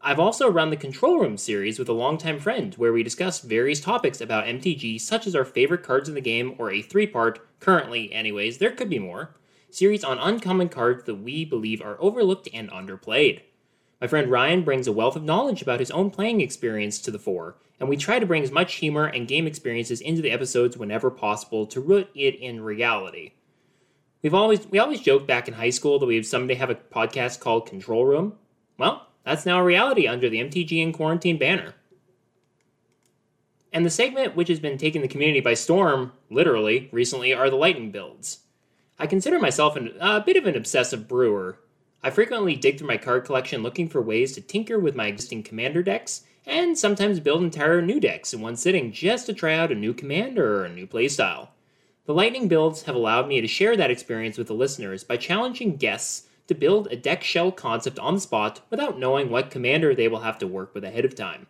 I've 0.00 0.18
also 0.18 0.50
run 0.50 0.70
the 0.70 0.76
Control 0.76 1.20
Room 1.20 1.36
series 1.36 1.78
with 1.78 1.88
a 1.88 1.92
longtime 1.92 2.40
friend, 2.40 2.74
where 2.74 2.92
we 2.92 3.04
discuss 3.04 3.38
various 3.38 3.78
topics 3.80 4.20
about 4.20 4.46
MTG, 4.46 5.00
such 5.00 5.28
as 5.28 5.36
our 5.36 5.44
favorite 5.44 5.84
cards 5.84 6.08
in 6.08 6.16
the 6.16 6.20
game, 6.20 6.56
or 6.58 6.72
a 6.72 6.82
three 6.82 7.06
part, 7.06 7.46
currently, 7.60 8.12
anyways, 8.12 8.58
there 8.58 8.72
could 8.72 8.90
be 8.90 8.98
more, 8.98 9.36
series 9.70 10.02
on 10.02 10.18
uncommon 10.18 10.70
cards 10.70 11.04
that 11.04 11.14
we 11.14 11.44
believe 11.44 11.80
are 11.80 11.96
overlooked 12.00 12.48
and 12.52 12.68
underplayed. 12.70 13.42
My 14.00 14.06
friend 14.06 14.30
Ryan 14.30 14.62
brings 14.62 14.86
a 14.86 14.92
wealth 14.92 15.16
of 15.16 15.24
knowledge 15.24 15.62
about 15.62 15.80
his 15.80 15.90
own 15.90 16.10
playing 16.10 16.42
experience 16.42 16.98
to 17.00 17.10
the 17.10 17.18
fore, 17.18 17.56
and 17.80 17.88
we 17.88 17.96
try 17.96 18.18
to 18.18 18.26
bring 18.26 18.42
as 18.42 18.50
much 18.50 18.74
humor 18.74 19.06
and 19.06 19.26
game 19.26 19.46
experiences 19.46 20.00
into 20.00 20.20
the 20.20 20.30
episodes 20.30 20.76
whenever 20.76 21.10
possible 21.10 21.66
to 21.66 21.80
root 21.80 22.10
it 22.14 22.34
in 22.34 22.60
reality. 22.60 23.32
We've 24.22 24.34
always 24.34 24.66
we 24.66 24.78
always 24.78 25.00
joked 25.00 25.26
back 25.26 25.48
in 25.48 25.54
high 25.54 25.70
school 25.70 25.98
that 25.98 26.06
we 26.06 26.16
would 26.16 26.26
someday 26.26 26.54
have 26.54 26.68
a 26.68 26.74
podcast 26.74 27.40
called 27.40 27.66
Control 27.66 28.04
Room. 28.04 28.34
Well, 28.78 29.06
that's 29.24 29.46
now 29.46 29.60
a 29.60 29.64
reality 29.64 30.06
under 30.06 30.28
the 30.28 30.40
MTG 30.40 30.82
in 30.82 30.92
Quarantine 30.92 31.38
banner. 31.38 31.74
And 33.72 33.84
the 33.84 33.90
segment 33.90 34.36
which 34.36 34.48
has 34.48 34.60
been 34.60 34.78
taking 34.78 35.02
the 35.02 35.08
community 35.08 35.40
by 35.40 35.54
storm, 35.54 36.12
literally, 36.30 36.88
recently, 36.92 37.34
are 37.34 37.50
the 37.50 37.56
lightning 37.56 37.90
builds. 37.90 38.40
I 38.98 39.06
consider 39.06 39.38
myself 39.38 39.76
an, 39.76 39.92
a 40.00 40.20
bit 40.20 40.36
of 40.36 40.46
an 40.46 40.56
obsessive 40.56 41.06
brewer. 41.08 41.58
I 42.02 42.10
frequently 42.10 42.56
dig 42.56 42.78
through 42.78 42.88
my 42.88 42.96
card 42.96 43.24
collection 43.24 43.62
looking 43.62 43.88
for 43.88 44.00
ways 44.00 44.32
to 44.32 44.40
tinker 44.40 44.78
with 44.78 44.94
my 44.94 45.06
existing 45.06 45.42
commander 45.42 45.82
decks, 45.82 46.22
and 46.46 46.78
sometimes 46.78 47.18
build 47.18 47.42
entire 47.42 47.82
new 47.82 47.98
decks 47.98 48.32
in 48.32 48.40
one 48.40 48.56
sitting 48.56 48.92
just 48.92 49.26
to 49.26 49.32
try 49.32 49.54
out 49.54 49.72
a 49.72 49.74
new 49.74 49.92
commander 49.92 50.60
or 50.60 50.64
a 50.64 50.72
new 50.72 50.86
playstyle. 50.86 51.48
The 52.04 52.14
Lightning 52.14 52.46
builds 52.46 52.82
have 52.82 52.94
allowed 52.94 53.26
me 53.26 53.40
to 53.40 53.48
share 53.48 53.76
that 53.76 53.90
experience 53.90 54.38
with 54.38 54.46
the 54.46 54.54
listeners 54.54 55.02
by 55.02 55.16
challenging 55.16 55.76
guests 55.76 56.28
to 56.46 56.54
build 56.54 56.86
a 56.86 56.96
deck 56.96 57.24
shell 57.24 57.50
concept 57.50 57.98
on 57.98 58.14
the 58.14 58.20
spot 58.20 58.60
without 58.70 58.98
knowing 58.98 59.28
what 59.28 59.50
commander 59.50 59.92
they 59.92 60.06
will 60.06 60.20
have 60.20 60.38
to 60.38 60.46
work 60.46 60.72
with 60.72 60.84
ahead 60.84 61.04
of 61.04 61.16
time. 61.16 61.48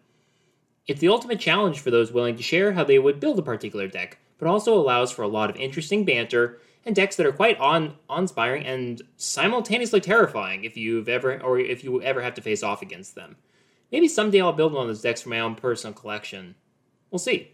It's 0.87 1.00
the 1.00 1.09
ultimate 1.09 1.41
challenge 1.41 1.81
for 1.81 1.91
those 1.91 2.12
willing 2.12 2.37
to 2.37 2.43
share 2.43 2.73
how 2.73 2.85
they 2.85 2.99
would 2.99 3.21
build 3.21 3.38
a 3.38 3.43
particular 3.43 3.88
deck, 3.88 4.19
but 4.38 4.49
also 4.49 4.75
allows 4.75 5.12
for 5.12 5.23
a 5.23 5.29
lot 5.29 5.50
of 5.50 5.57
interesting 5.57 6.07
banter 6.07 6.59
and 6.87 6.95
decks 6.95 7.16
that 7.16 7.26
are 7.26 7.33
quite 7.33 7.59
on 7.59 7.97
inspiring 8.16 8.64
and 8.64 9.02
simultaneously 9.16 10.00
terrifying 10.00 10.64
if 10.64 10.76
you've 10.76 11.09
ever 11.09 11.43
or 11.43 11.59
if 11.59 11.83
you 11.83 12.00
ever 12.00 12.23
have 12.23 12.35
to 12.35 12.40
face 12.40 12.62
off 12.62 12.81
against 12.81 13.16
them. 13.16 13.37
Maybe 13.90 14.09
someday 14.09 14.40
I'll 14.40 14.52
build 14.52 14.73
one 14.73 14.83
of 14.83 14.88
those 14.88 15.02
decks 15.02 15.23
for 15.23 15.28
my 15.28 15.40
own 15.40 15.57
personal 15.57 15.95
collection. 15.95 16.55
We'll 17.11 17.19
see. 17.19 17.52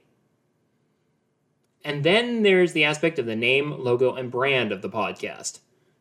And 1.84 2.04
then 2.04 2.42
there's 2.42 2.74
the 2.74 2.84
aspect 2.84 3.18
of 3.18 3.26
the 3.26 3.34
name, 3.34 3.72
logo, 3.72 4.14
and 4.14 4.30
brand 4.30 4.70
of 4.70 4.82
the 4.82 4.88
podcast. 4.88 5.60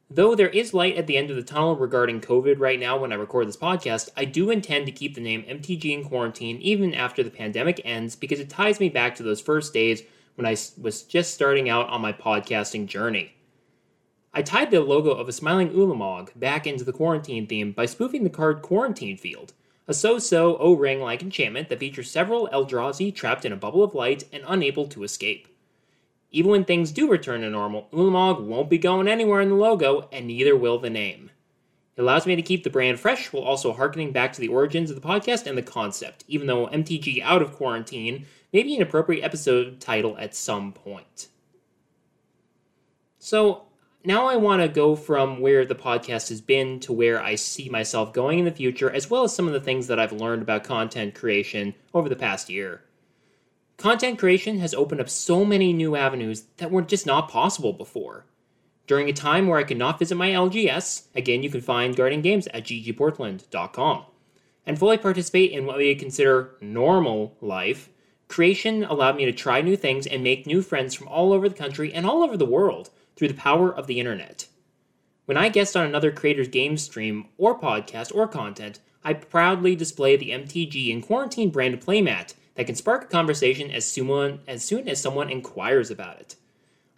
Though 0.10 0.36
there 0.36 0.50
is 0.50 0.74
light 0.74 0.98
at 0.98 1.08
the 1.08 1.16
end 1.16 1.30
of 1.30 1.38
the 1.38 1.42
tunnel 1.42 1.78
regarding 1.78 2.20
COVID 2.20 2.60
right 2.60 2.80
now 2.80 3.00
when 3.00 3.14
I 3.14 3.16
record 3.16 3.48
this 3.48 3.56
podcast, 3.56 4.10
I 4.18 4.26
do 4.26 4.50
intend 4.50 4.86
to 4.86 4.92
keep 4.92 5.16
the 5.16 5.22
name 5.22 5.44
MTG 5.44 5.86
in 5.86 6.04
quarantine 6.04 6.58
even 6.58 6.94
after 6.94 7.24
the 7.24 7.30
pandemic 7.30 7.80
ends 7.86 8.18
because 8.18 8.42
it 8.42 8.50
ties 8.50 8.82
me 8.82 8.90
back 8.90 9.16
to 9.16 9.24
those 9.24 9.40
first 9.40 9.74
days 9.74 10.04
when 10.42 10.48
I 10.48 10.58
was 10.82 11.04
just 11.04 11.36
starting 11.36 11.70
out 11.70 11.88
on 11.90 12.02
my 12.02 12.12
podcasting 12.12 12.88
journey. 12.88 13.36
I 14.34 14.42
tied 14.42 14.72
the 14.72 14.82
logo 14.82 15.12
of 15.12 15.30
a 15.30 15.32
smiling 15.32 15.70
Ulamog 15.70 16.32
back 16.36 16.66
into 16.66 16.84
the 16.84 16.92
quarantine 16.92 17.46
theme 17.46 17.74
by 17.74 17.86
spoofing 17.86 18.24
the 18.24 18.30
card 18.32 18.64
Quarantine 18.64 19.18
Field, 19.18 19.54
a 19.88 19.94
so-so 19.94 20.58
O-ring 20.58 21.00
like 21.00 21.22
enchantment 21.22 21.70
that 21.70 21.80
features 21.80 22.10
several 22.10 22.50
Eldrazi 22.52 23.14
trapped 23.14 23.46
in 23.46 23.52
a 23.52 23.56
bubble 23.56 23.84
of 23.84 23.94
light 23.94 24.24
and 24.34 24.44
unable 24.48 24.88
to 24.88 25.04
escape. 25.04 25.48
Even 26.32 26.50
when 26.50 26.66
things 26.66 26.92
do 26.92 27.08
return 27.08 27.42
to 27.42 27.50
normal, 27.52 27.88
Ulamog 27.94 28.42
won't 28.42 28.70
be 28.70 28.80
going 28.80 29.08
anywhere 29.08 29.42
in 29.42 29.50
the 29.50 29.56
logo, 29.56 30.10
and 30.12 30.26
neither 30.26 30.56
will 30.56 30.80
the 30.80 30.90
name. 30.90 31.30
It 32.02 32.06
allows 32.06 32.26
me 32.26 32.36
to 32.36 32.42
keep 32.42 32.64
the 32.64 32.72
brand 32.72 33.00
fresh 33.00 33.32
while 33.32 33.44
also 33.44 33.74
harkening 33.74 34.12
back 34.12 34.34
to 34.34 34.42
the 34.42 34.48
origins 34.48 34.90
of 34.90 35.00
the 35.00 35.08
podcast 35.08 35.46
and 35.46 35.56
the 35.56 35.62
concept, 35.62 36.24
even 36.28 36.48
though 36.48 36.66
MTG 36.66 37.22
Out 37.22 37.44
of 37.44 37.54
Quarantine 37.54 38.26
may 38.52 38.64
be 38.64 38.76
an 38.76 38.82
appropriate 38.82 39.24
episode 39.24 39.80
title 39.80 40.18
at 40.18 40.34
some 40.34 40.74
point. 40.74 41.28
So, 43.20 43.66
now 44.04 44.26
I 44.26 44.36
want 44.36 44.64
to 44.64 44.68
go 44.68 44.96
from 44.96 45.42
where 45.42 45.64
the 45.64 45.76
podcast 45.76 46.30
has 46.30 46.42
been 46.42 46.80
to 46.80 46.92
where 46.92 47.22
I 47.22 47.36
see 47.36 47.70
myself 47.70 48.14
going 48.14 48.40
in 48.40 48.46
the 48.46 48.52
future, 48.52 48.90
as 48.90 49.08
well 49.08 49.24
as 49.24 49.36
some 49.36 49.46
of 49.46 49.54
the 49.54 49.62
things 49.62 49.86
that 49.86 50.00
I've 50.00 50.12
learned 50.12 50.42
about 50.42 50.64
content 50.64 51.14
creation 51.14 51.76
over 51.94 52.10
the 52.10 52.16
past 52.16 52.50
year. 52.50 52.82
Content 53.78 54.18
creation 54.18 54.58
has 54.58 54.74
opened 54.74 55.02
up 55.02 55.10
so 55.10 55.46
many 55.46 55.72
new 55.72 55.96
avenues 55.96 56.46
that 56.58 56.72
were 56.72 56.82
just 56.82 57.06
not 57.06 57.30
possible 57.30 57.74
before. 57.74 58.26
During 58.92 59.08
a 59.08 59.14
time 59.14 59.48
where 59.48 59.58
I 59.58 59.64
could 59.64 59.78
not 59.78 60.00
visit 60.00 60.16
my 60.16 60.32
LGS, 60.32 61.04
again, 61.16 61.44
you 61.44 61.50
can 61.50 61.62
find 61.62 61.96
Guardian 61.96 62.22
Games 62.22 62.48
at 62.48 62.66
ggportland.com, 62.66 64.06
and 64.66 64.78
fully 64.78 64.98
participate 64.98 65.52
in 65.52 65.66
what 65.66 65.78
we 65.78 65.96
consider 65.96 66.58
normal 66.60 67.38
life, 67.40 67.88
creation 68.28 68.84
allowed 68.84 69.16
me 69.16 69.24
to 69.24 69.32
try 69.32 69.62
new 69.62 69.78
things 69.78 70.06
and 70.06 70.22
make 70.22 70.46
new 70.46 70.62
friends 70.62 70.94
from 70.94 71.08
all 71.08 71.32
over 71.32 71.48
the 71.48 71.56
country 71.56 71.94
and 71.94 72.06
all 72.06 72.22
over 72.22 72.36
the 72.36 72.46
world 72.46 72.90
through 73.16 73.30
the 73.30 73.34
power 73.34 73.74
of 73.74 73.88
the 73.88 73.98
internet. 73.98 74.50
When 75.24 75.38
I 75.38 75.48
guest 75.48 75.78
on 75.78 75.86
another 75.86 76.12
creator's 76.12 76.50
game 76.50 76.76
stream 76.76 77.30
or 77.38 77.58
podcast 77.58 78.14
or 78.14 78.28
content, 78.28 78.82
I 79.06 79.14
proudly 79.14 79.74
display 79.74 80.18
the 80.18 80.32
MTG 80.32 80.90
in 80.90 81.02
quarantine 81.02 81.50
brand 81.50 81.80
playmat 81.80 82.34
that 82.56 82.66
can 82.66 82.76
spark 82.76 83.06
a 83.06 83.08
conversation 83.08 83.72
as 83.72 83.86
soon, 83.86 84.42
as 84.50 84.66
soon 84.66 84.90
as 84.90 85.00
someone 85.00 85.30
inquires 85.30 85.90
about 85.90 86.20
it. 86.20 86.36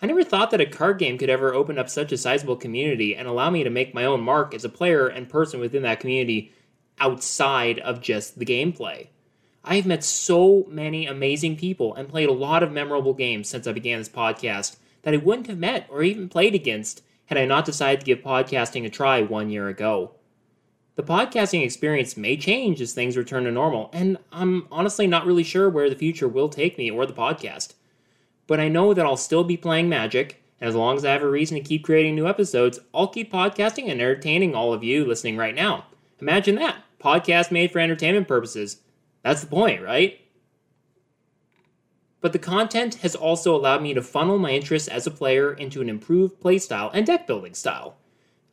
I 0.04 0.06
never 0.06 0.26
thought 0.26 0.52
that 0.52 0.60
a 0.60 0.66
card 0.66 1.00
game 1.00 1.18
could 1.18 1.30
ever 1.30 1.54
open 1.54 1.80
up 1.80 1.90
such 1.90 2.12
a 2.12 2.18
sizable 2.18 2.58
community 2.58 3.16
and 3.16 3.26
allow 3.26 3.50
me 3.50 3.64
to 3.64 3.70
make 3.70 3.94
my 3.94 4.04
own 4.04 4.20
mark 4.20 4.54
as 4.54 4.66
a 4.66 4.70
player 4.70 5.08
and 5.08 5.30
person 5.30 5.62
within 5.62 5.84
that 5.84 6.02
community 6.02 6.52
outside 7.00 7.80
of 7.80 8.02
just 8.02 8.38
the 8.38 8.46
gameplay. 8.46 9.08
I 9.64 9.78
have 9.78 9.86
met 9.86 10.04
so 10.04 10.66
many 10.68 11.06
amazing 11.06 11.56
people 11.56 11.96
and 11.96 12.10
played 12.10 12.28
a 12.28 12.34
lot 12.34 12.64
of 12.64 12.72
memorable 12.74 13.14
games 13.14 13.48
since 13.48 13.66
I 13.66 13.72
began 13.72 14.00
this 14.00 14.10
podcast 14.10 14.76
that 15.04 15.14
I 15.14 15.18
wouldn't 15.18 15.48
have 15.48 15.58
met 15.58 15.88
or 15.90 16.04
even 16.04 16.28
played 16.28 16.54
against 16.54 17.02
had 17.28 17.38
I 17.38 17.46
not 17.46 17.64
decided 17.64 18.02
to 18.02 18.06
give 18.06 18.20
podcasting 18.20 18.86
a 18.86 18.90
try 18.90 19.22
one 19.22 19.50
year 19.50 19.70
ago. 19.70 20.16
The 20.96 21.04
podcasting 21.04 21.64
experience 21.64 22.18
may 22.18 22.36
change 22.36 22.82
as 22.82 22.94
things 22.94 23.16
return 23.16 23.46
to 23.46 23.52
normal, 23.52 23.90
and 23.94 24.18
I'm 24.34 24.68
honestly 24.70 25.08
not 25.08 25.26
really 25.26 25.46
sure 25.46 25.70
where 25.70 25.90
the 25.90 25.96
future 25.96 26.28
will 26.28 26.50
take 26.50 26.78
me 26.78 26.92
or 26.92 27.06
the 27.06 27.14
podcast. 27.14 27.76
But 28.48 28.60
I 28.60 28.68
know 28.68 28.94
that 28.94 29.06
I'll 29.06 29.18
still 29.18 29.44
be 29.44 29.58
playing 29.58 29.90
Magic, 29.90 30.44
as 30.64 30.76
long 30.76 30.96
as 30.96 31.04
I 31.04 31.12
have 31.12 31.22
a 31.22 31.30
reason 31.30 31.58
to 31.58 31.64
keep 31.64 31.84
creating 31.84 32.16
new 32.16 32.26
episodes, 32.26 32.80
I'll 32.94 33.10
keep 33.10 33.32
podcasting 33.32 33.90
and 33.90 34.00
entertaining 34.00 34.56
all 34.56 34.74
of 34.74 34.82
you 34.82 35.06
listening 35.06 35.36
right 35.36 35.54
now. 35.54 35.88
Imagine 36.20 36.56
that 36.56 36.78
podcast 37.02 37.52
made 37.52 37.70
for 37.70 37.80
entertainment 37.80 38.30
purposes. 38.30 38.78
That's 39.24 39.42
the 39.42 39.48
point, 39.48 39.82
right? 39.82 40.22
But 42.22 42.32
the 42.32 42.40
content 42.40 42.96
has 42.96 43.14
also 43.14 43.54
allowed 43.54 43.82
me 43.82 43.94
to 43.94 44.02
funnel 44.02 44.40
my 44.40 44.52
interests 44.52 44.88
as 44.88 45.06
a 45.06 45.12
player 45.12 45.52
into 45.54 45.82
an 45.82 45.90
improved 45.90 46.40
playstyle 46.40 46.90
and 46.94 47.06
deck 47.06 47.28
building 47.28 47.54
style. 47.54 47.98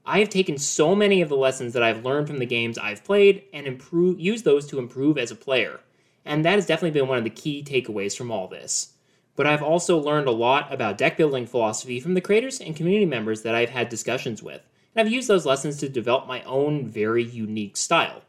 I 0.04 0.18
have 0.18 0.30
taken 0.30 0.59
so 0.59 0.97
many 0.97 1.23
of 1.23 1.28
the 1.28 1.37
lessons 1.37 1.75
that 1.75 1.82
I've 1.85 2.04
learned 2.04 2.26
from 2.26 2.38
the 2.38 2.47
games 2.47 2.76
I've 2.76 3.04
played 3.04 3.44
and 3.52 3.68
improve, 3.68 4.18
use 4.18 4.42
those 4.42 4.66
to 4.66 4.80
improve 4.80 5.16
as 5.16 5.30
a 5.30 5.37
player. 5.37 5.78
And 6.25 6.44
that 6.44 6.54
has 6.54 6.66
definitely 6.66 6.99
been 6.99 7.09
one 7.09 7.18
of 7.18 7.25
the 7.25 7.30
key 7.30 7.62
takeaways 7.62 8.16
from 8.16 8.32
all 8.32 8.49
this. 8.49 8.94
But 9.40 9.47
I've 9.47 9.62
also 9.62 9.97
learned 9.97 10.28
a 10.28 10.32
lot 10.32 10.70
about 10.70 10.99
deck 10.99 11.16
building 11.16 11.47
philosophy 11.47 11.99
from 11.99 12.12
the 12.12 12.20
creators 12.20 12.61
and 12.61 12.76
community 12.76 13.06
members 13.06 13.40
that 13.40 13.54
I've 13.54 13.70
had 13.70 13.88
discussions 13.88 14.42
with, 14.42 14.61
and 14.94 15.00
I've 15.00 15.11
used 15.11 15.28
those 15.28 15.47
lessons 15.47 15.78
to 15.78 15.88
develop 15.88 16.26
my 16.26 16.42
own 16.42 16.87
very 16.87 17.25
unique 17.25 17.78
style. 17.78 18.20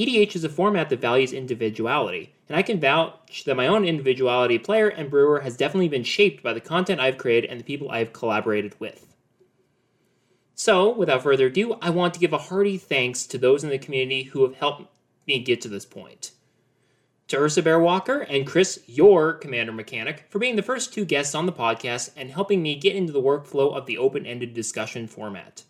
EDH 0.00 0.34
is 0.34 0.42
a 0.42 0.48
format 0.48 0.88
that 0.88 1.00
values 1.00 1.32
individuality, 1.32 2.34
and 2.48 2.56
I 2.56 2.62
can 2.62 2.80
vouch 2.80 3.44
that 3.44 3.54
my 3.54 3.68
own 3.68 3.84
individuality 3.84 4.58
player 4.58 4.88
and 4.88 5.08
brewer 5.08 5.38
has 5.42 5.56
definitely 5.56 5.88
been 5.88 6.02
shaped 6.02 6.42
by 6.42 6.52
the 6.52 6.60
content 6.60 7.00
I've 7.00 7.16
created 7.16 7.48
and 7.48 7.60
the 7.60 7.64
people 7.64 7.88
I've 7.92 8.12
collaborated 8.12 8.74
with. 8.80 9.14
So, 10.56 10.92
without 10.92 11.22
further 11.22 11.46
ado, 11.46 11.74
I 11.80 11.90
want 11.90 12.12
to 12.14 12.20
give 12.20 12.32
a 12.32 12.38
hearty 12.38 12.76
thanks 12.76 13.24
to 13.26 13.38
those 13.38 13.62
in 13.62 13.70
the 13.70 13.78
community 13.78 14.24
who 14.24 14.42
have 14.42 14.56
helped 14.56 14.90
me 15.28 15.38
get 15.38 15.60
to 15.60 15.68
this 15.68 15.86
point. 15.86 16.32
To 17.28 17.38
Ursa 17.38 17.60
Bear 17.60 17.80
Walker 17.80 18.20
and 18.20 18.46
Chris, 18.46 18.80
your 18.86 19.32
Commander 19.32 19.72
Mechanic, 19.72 20.26
for 20.28 20.38
being 20.38 20.54
the 20.54 20.62
first 20.62 20.94
two 20.94 21.04
guests 21.04 21.34
on 21.34 21.44
the 21.44 21.52
podcast 21.52 22.10
and 22.16 22.30
helping 22.30 22.62
me 22.62 22.76
get 22.76 22.94
into 22.94 23.12
the 23.12 23.20
workflow 23.20 23.76
of 23.76 23.86
the 23.86 23.98
open 23.98 24.24
ended 24.24 24.54
discussion 24.54 25.08
format. 25.08 25.64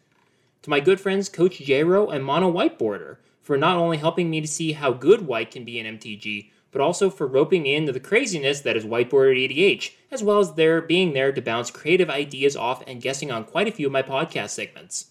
To 0.62 0.70
my 0.70 0.80
good 0.80 1.00
friends 1.00 1.30
Coach 1.30 1.58
Jero 1.60 2.12
and 2.12 2.22
Mono 2.22 2.50
White 2.50 2.78
Border, 2.78 3.20
for 3.40 3.56
not 3.56 3.78
only 3.78 3.96
helping 3.96 4.28
me 4.28 4.42
to 4.42 4.46
see 4.46 4.72
how 4.72 4.92
good 4.92 5.26
white 5.26 5.50
can 5.50 5.64
be 5.64 5.78
in 5.78 5.98
MTG, 5.98 6.50
but 6.72 6.82
also 6.82 7.08
for 7.08 7.26
roping 7.26 7.62
me 7.62 7.74
into 7.74 7.90
the 7.90 8.00
craziness 8.00 8.60
that 8.60 8.76
is 8.76 8.84
white-bordered 8.84 9.38
EDH, 9.38 9.92
as 10.10 10.22
well 10.22 10.40
as 10.40 10.52
their 10.52 10.82
being 10.82 11.14
there 11.14 11.32
to 11.32 11.40
bounce 11.40 11.70
creative 11.70 12.10
ideas 12.10 12.54
off 12.54 12.82
and 12.86 13.00
guessing 13.00 13.30
on 13.30 13.44
quite 13.44 13.66
a 13.66 13.72
few 13.72 13.86
of 13.86 13.92
my 13.92 14.02
podcast 14.02 14.50
segments. 14.50 15.06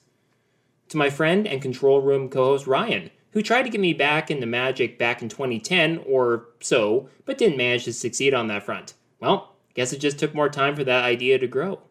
To 0.89 0.97
my 0.97 1.09
friend 1.09 1.47
and 1.47 1.59
control 1.59 2.01
room 2.01 2.29
co-host 2.29 2.67
Ryan, 2.67 3.09
who 3.35 3.41
tried 3.41 3.63
to 3.63 3.69
get 3.69 3.81
me 3.81 3.93
back 3.93 4.31
into 4.31 4.47
Magic 4.47 4.97
back 4.97 5.21
in 5.21 5.27
2010 5.27 6.01
or 6.07 6.45
so, 6.61 7.09
but 7.25 7.37
didn't 7.37 7.57
manage 7.57 7.83
to 7.83 7.91
succeed 7.91 8.33
on 8.33 8.47
that 8.47 8.63
front. 8.63 8.93
Well, 9.19 9.55
guess 9.73 9.91
it 9.91 9.99
just 9.99 10.17
took 10.17 10.33
more 10.33 10.47
time 10.47 10.73
for 10.73 10.85
that 10.85 11.03
idea 11.03 11.37
to 11.37 11.45
grow. 11.45 11.81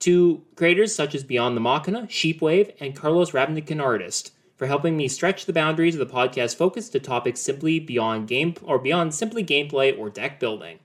To 0.00 0.42
creators 0.56 0.94
such 0.94 1.14
as 1.14 1.24
Beyond 1.24 1.58
the 1.58 1.60
Machina, 1.60 2.04
Sheepwave, 2.04 2.74
and 2.80 2.96
Carlos 2.96 3.32
Rabnikin 3.32 3.82
Artist, 3.82 4.32
for 4.56 4.66
helping 4.66 4.96
me 4.96 5.08
stretch 5.08 5.44
the 5.44 5.52
boundaries 5.52 5.94
of 5.94 6.08
the 6.08 6.14
podcast 6.14 6.56
focus 6.56 6.88
to 6.88 7.00
topics 7.00 7.40
simply 7.40 7.78
beyond 7.78 8.26
game 8.26 8.54
or 8.62 8.78
beyond 8.78 9.14
simply 9.14 9.44
gameplay 9.44 9.96
or 9.96 10.08
deck 10.08 10.40
building. 10.40 10.78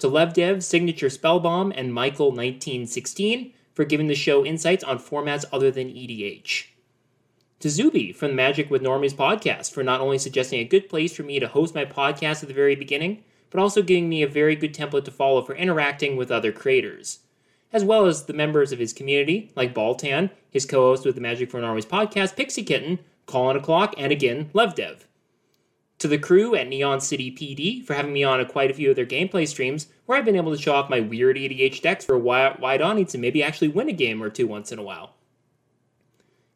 To 0.00 0.08
LevDev, 0.08 0.62
Signature 0.62 1.08
Spellbomb, 1.08 1.72
and 1.74 1.94
Michael1916 1.94 3.52
for 3.72 3.86
giving 3.86 4.08
the 4.08 4.14
show 4.14 4.44
insights 4.44 4.84
on 4.84 4.98
formats 4.98 5.46
other 5.50 5.70
than 5.70 5.88
EDH. 5.88 6.66
To 7.60 7.70
Zuby 7.70 8.12
from 8.12 8.34
Magic 8.34 8.70
with 8.70 8.82
Normies 8.82 9.14
podcast 9.14 9.72
for 9.72 9.82
not 9.82 10.00
only 10.00 10.18
suggesting 10.18 10.60
a 10.60 10.64
good 10.64 10.88
place 10.88 11.14
for 11.14 11.22
me 11.22 11.38
to 11.38 11.48
host 11.48 11.74
my 11.74 11.84
podcast 11.84 12.42
at 12.42 12.48
the 12.48 12.54
very 12.54 12.74
beginning, 12.74 13.22
but 13.50 13.60
also 13.60 13.82
giving 13.82 14.08
me 14.08 14.22
a 14.22 14.28
very 14.28 14.56
good 14.56 14.74
template 14.74 15.04
to 15.04 15.10
follow 15.10 15.42
for 15.42 15.54
interacting 15.54 16.16
with 16.16 16.30
other 16.30 16.52
creators 16.52 17.20
as 17.72 17.84
well 17.84 18.06
as 18.06 18.24
the 18.24 18.32
members 18.32 18.72
of 18.72 18.78
his 18.78 18.92
community, 18.92 19.52
like 19.54 19.74
Baltan, 19.74 20.30
his 20.50 20.66
co 20.66 20.82
host 20.82 21.04
with 21.04 21.14
the 21.14 21.20
Magic 21.20 21.50
for 21.50 21.60
Normies 21.60 21.86
podcast, 21.86 22.36
Pixie 22.36 22.64
Kitten, 22.64 22.98
Colin 23.26 23.56
O'Clock, 23.56 23.94
and 23.96 24.12
again, 24.12 24.50
LevDev. 24.54 25.04
To 26.00 26.08
the 26.08 26.18
crew 26.18 26.54
at 26.54 26.68
Neon 26.68 27.00
City 27.00 27.30
PD 27.30 27.84
for 27.84 27.94
having 27.94 28.12
me 28.12 28.24
on 28.24 28.40
a 28.40 28.46
quite 28.46 28.70
a 28.70 28.74
few 28.74 28.90
of 28.90 28.96
their 28.96 29.06
gameplay 29.06 29.46
streams, 29.46 29.88
where 30.06 30.18
I've 30.18 30.24
been 30.24 30.36
able 30.36 30.54
to 30.54 30.60
show 30.60 30.74
off 30.74 30.90
my 30.90 31.00
weird 31.00 31.36
EDH 31.36 31.82
decks 31.82 32.04
for 32.04 32.14
a 32.14 32.18
wide 32.18 32.82
audience 32.82 33.14
and 33.14 33.20
maybe 33.20 33.42
actually 33.42 33.68
win 33.68 33.88
a 33.88 33.92
game 33.92 34.22
or 34.22 34.30
two 34.30 34.46
once 34.46 34.72
in 34.72 34.78
a 34.78 34.82
while. 34.82 35.14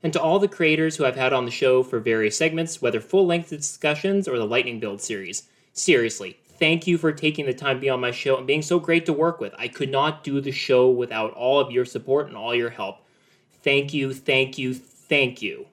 And 0.05 0.13
to 0.13 0.21
all 0.21 0.39
the 0.39 0.49
creators 0.49 0.97
who 0.97 1.07
I've 1.07 1.17
had 1.17 1.33
on 1.33 1.47
the 1.47 1.51
show 1.51 1.83
for 1.83 1.99
various 1.99 2.37
segments, 2.37 2.83
whether 2.83 3.01
full 3.01 3.27
length 3.27 3.49
discussions 3.49 4.29
or 4.29 4.37
the 4.37 4.47
Lightning 4.47 4.79
Build 4.79 5.01
series, 5.01 5.45
seriously, 5.73 6.37
thank 6.59 6.87
you 6.87 6.99
for 6.99 7.11
taking 7.11 7.47
the 7.47 7.55
time 7.55 7.77
to 7.77 7.81
be 7.81 7.89
on 7.89 8.03
my 8.03 8.11
show 8.11 8.37
and 8.37 8.47
being 8.47 8.61
so 8.61 8.79
great 8.79 9.07
to 9.07 9.15
work 9.15 9.41
with. 9.41 9.55
I 9.57 9.67
could 9.67 9.91
not 9.91 10.23
do 10.23 10.43
the 10.43 10.53
show 10.53 10.91
without 10.91 11.33
all 11.33 11.59
of 11.59 11.73
your 11.73 11.87
support 11.87 12.29
and 12.29 12.37
all 12.37 12.55
your 12.55 12.69
help. 12.69 12.99
Thank 13.63 13.95
you, 13.95 14.13
thank 14.13 14.59
you, 14.59 14.75
thank 14.75 15.41
you. 15.41 15.69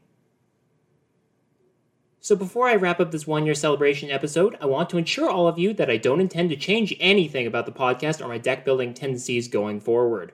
So, 2.21 2.37
before 2.37 2.67
I 2.67 2.75
wrap 2.75 3.01
up 3.01 3.11
this 3.11 3.27
one 3.27 3.45
year 3.45 3.55
celebration 3.55 4.11
episode, 4.11 4.55
I 4.61 4.65
want 4.65 4.89
to 4.91 4.97
ensure 4.97 5.29
all 5.29 5.49
of 5.49 5.59
you 5.59 5.73
that 5.73 5.89
I 5.89 5.97
don't 5.97 6.21
intend 6.21 6.51
to 6.51 6.55
change 6.55 6.95
anything 7.01 7.47
about 7.47 7.65
the 7.65 7.71
podcast 7.73 8.23
or 8.23 8.29
my 8.29 8.37
deck 8.37 8.63
building 8.63 8.93
tendencies 8.93 9.49
going 9.49 9.81
forward. 9.81 10.31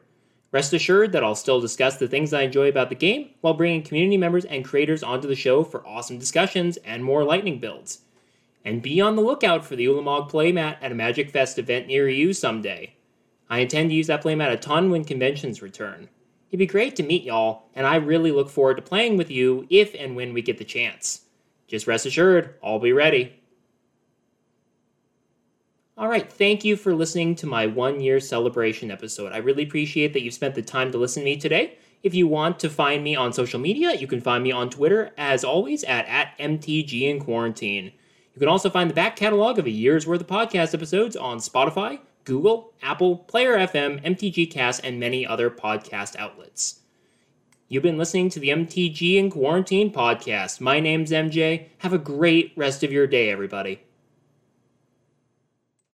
Rest 0.52 0.72
assured 0.74 1.12
that 1.12 1.24
I'll 1.24 1.36
still 1.36 1.60
discuss 1.60 1.98
the 1.98 2.08
things 2.08 2.34
I 2.34 2.44
enjoy 2.44 2.70
about 2.70 2.90
the 2.90 2.96
game 2.96 3.32
while 3.42 3.54
bringing 3.54 3.84
community 3.84 4.18
members 4.18 4.46
and 4.46 4.64
creators 4.64 5.04
onto 5.04 5.28
the 5.28 5.36
show 5.36 5.64
for 5.64 5.86
awesome 5.86 6.18
discussions 6.18 6.78
and 6.78 7.04
more 7.04 7.24
lightning 7.24 7.60
builds. 7.60 8.00
And 8.64 8.82
be 8.82 9.02
on 9.02 9.16
the 9.16 9.22
lookout 9.22 9.66
for 9.66 9.76
the 9.76 9.86
Ulamog 9.86 10.32
playmat 10.32 10.78
at 10.82 10.92
a 10.92 10.96
Magic 10.96 11.32
Fest 11.32 11.60
event 11.60 11.88
near 11.88 12.08
you 12.08 12.34
someday. 12.34 12.96
I 13.50 13.60
intend 13.60 13.90
to 13.90 13.96
use 13.96 14.08
that 14.08 14.24
playmat 14.24 14.52
a 14.52 14.58
ton 14.58 14.90
when 14.90 15.04
conventions 15.04 15.62
return. 15.62 16.10
It'd 16.50 16.60
be 16.60 16.66
great 16.66 16.96
to 16.98 17.04
meet 17.04 17.24
y'all, 17.24 17.64
and 17.76 17.86
I 17.86 17.96
really 17.96 18.32
look 18.32 18.50
forward 18.50 18.76
to 18.78 18.82
playing 18.82 19.18
with 19.18 19.30
you 19.30 19.68
if 19.70 19.94
and 19.96 20.16
when 20.16 20.34
we 20.34 20.42
get 20.42 20.58
the 20.58 20.64
chance. 20.64 21.22
Just 21.68 21.88
rest 21.88 22.06
assured, 22.06 22.56
I'll 22.64 22.80
be 22.80 22.94
ready. 22.94 23.42
All 26.00 26.08
right, 26.08 26.32
thank 26.32 26.64
you 26.64 26.76
for 26.76 26.94
listening 26.94 27.34
to 27.38 27.48
my 27.48 27.66
one 27.66 28.00
year 28.00 28.20
celebration 28.20 28.92
episode. 28.92 29.32
I 29.32 29.38
really 29.38 29.64
appreciate 29.64 30.14
that 30.14 30.22
you've 30.22 30.36
spent 30.36 30.54
the 30.54 30.62
time 30.62 30.92
to 30.92 30.98
listen 31.00 31.22
to 31.22 31.26
me 31.26 31.38
today. 31.38 31.80
If 32.04 32.14
you 32.14 32.28
want 32.28 32.60
to 32.60 32.70
find 32.70 33.04
me 33.04 33.16
on 33.16 33.34
social 33.34 33.60
media, 33.60 33.96
you 33.96 34.06
can 34.06 34.22
find 34.22 34.44
me 34.44 34.52
on 34.52 34.70
Twitter, 34.70 35.10
as 35.18 35.44
always, 35.44 35.84
at, 35.86 36.06
at 36.06 36.38
MTG 36.38 37.02
in 37.02 37.20
Quarantine. 37.20 37.86
You 38.36 38.40
can 38.40 38.48
also 38.48 38.70
find 38.70 38.92
the 38.92 38.94
back 38.94 39.16
catalog 39.16 39.58
of 39.58 39.66
a 39.66 39.72
year's 39.72 40.06
worth 40.06 40.22
of 40.22 40.28
podcast 40.28 40.76
episodes 40.76 41.16
on 41.16 41.40
Spotify, 41.40 42.00
Google, 42.26 42.74
Apple, 42.84 43.18
Player 43.18 43.58
FM, 43.58 44.00
MTG 44.06 44.52
Cast, 44.52 44.82
and 44.84 45.00
many 45.00 45.26
other 45.26 45.50
podcast 45.50 46.16
outlets. 46.18 46.82
You've 47.70 47.82
been 47.82 47.98
listening 47.98 48.30
to 48.30 48.40
the 48.40 48.50
MTG 48.50 49.16
in 49.16 49.32
Quarantine 49.32 49.92
podcast. 49.92 50.62
My 50.62 50.80
name's 50.80 51.10
MJ. 51.10 51.70
Have 51.80 51.94
a 51.94 51.98
great 51.98 52.54
rest 52.56 52.84
of 52.84 52.92
your 52.92 53.08
day, 53.08 53.32
everybody. 53.32 53.87